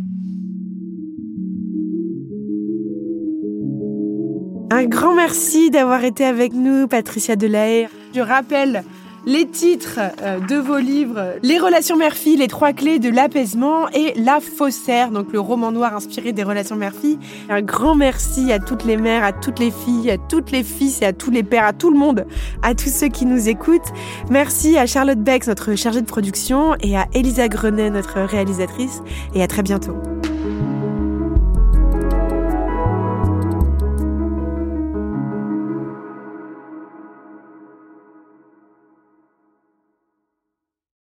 Un 4.72 4.86
grand 4.86 5.15
merci 5.15 5.72
d'avoir 5.72 6.04
été 6.04 6.24
avec 6.26 6.54
nous, 6.54 6.88
Patricia 6.88 7.36
Delahaye. 7.36 7.89
Je 8.13 8.22
rappelle 8.22 8.84
les 9.26 9.48
titres 9.48 10.00
euh, 10.22 10.40
de 10.40 10.56
vos 10.56 10.78
livres, 10.78 11.36
Les 11.44 11.60
relations 11.60 11.96
mère-fille, 11.96 12.38
les 12.38 12.48
trois 12.48 12.74
clés 12.74 13.00
de 13.00 13.10
l'apaisement 13.10 13.90
et 13.90 14.14
La 14.16 14.40
faussaire, 14.40 15.12
donc 15.12 15.32
le 15.32 15.40
roman 15.40 15.72
noir 15.72 15.96
inspiré 15.96 16.34
des 16.34 16.44
relations 16.44 16.76
mère-fille. 16.76 17.20
Un 17.50 17.62
grand 17.62 17.96
merci 17.96 18.52
à 18.52 18.60
toutes 18.60 18.86
les 18.86 18.98
mères, 18.98 19.24
à 19.24 19.34
toutes 19.34 19.60
les 19.60 19.72
filles, 19.72 20.10
à 20.10 20.18
toutes 20.18 20.52
les 20.52 20.64
fils 20.64 21.02
et 21.02 21.06
à 21.06 21.14
tous 21.14 21.32
les 21.32 21.44
pères, 21.44 21.66
à 21.66 21.74
tout 21.74 21.92
le 21.92 21.98
monde, 21.98 22.26
à 22.64 22.74
tous 22.74 22.90
ceux 22.90 23.10
qui 23.10 23.26
nous 23.26 23.50
écoutent. 23.50 23.92
Merci 24.30 24.78
à 24.78 24.86
Charlotte 24.86 25.20
Bex, 25.20 25.48
notre 25.48 25.76
chargée 25.76 26.02
de 26.02 26.08
production, 26.08 26.76
et 26.82 26.98
à 26.98 27.08
Elisa 27.14 27.48
Grenet, 27.48 27.90
notre 27.90 28.20
réalisatrice. 28.22 29.02
Et 29.36 29.44
à 29.44 29.48
très 29.48 29.62
bientôt. 29.62 29.96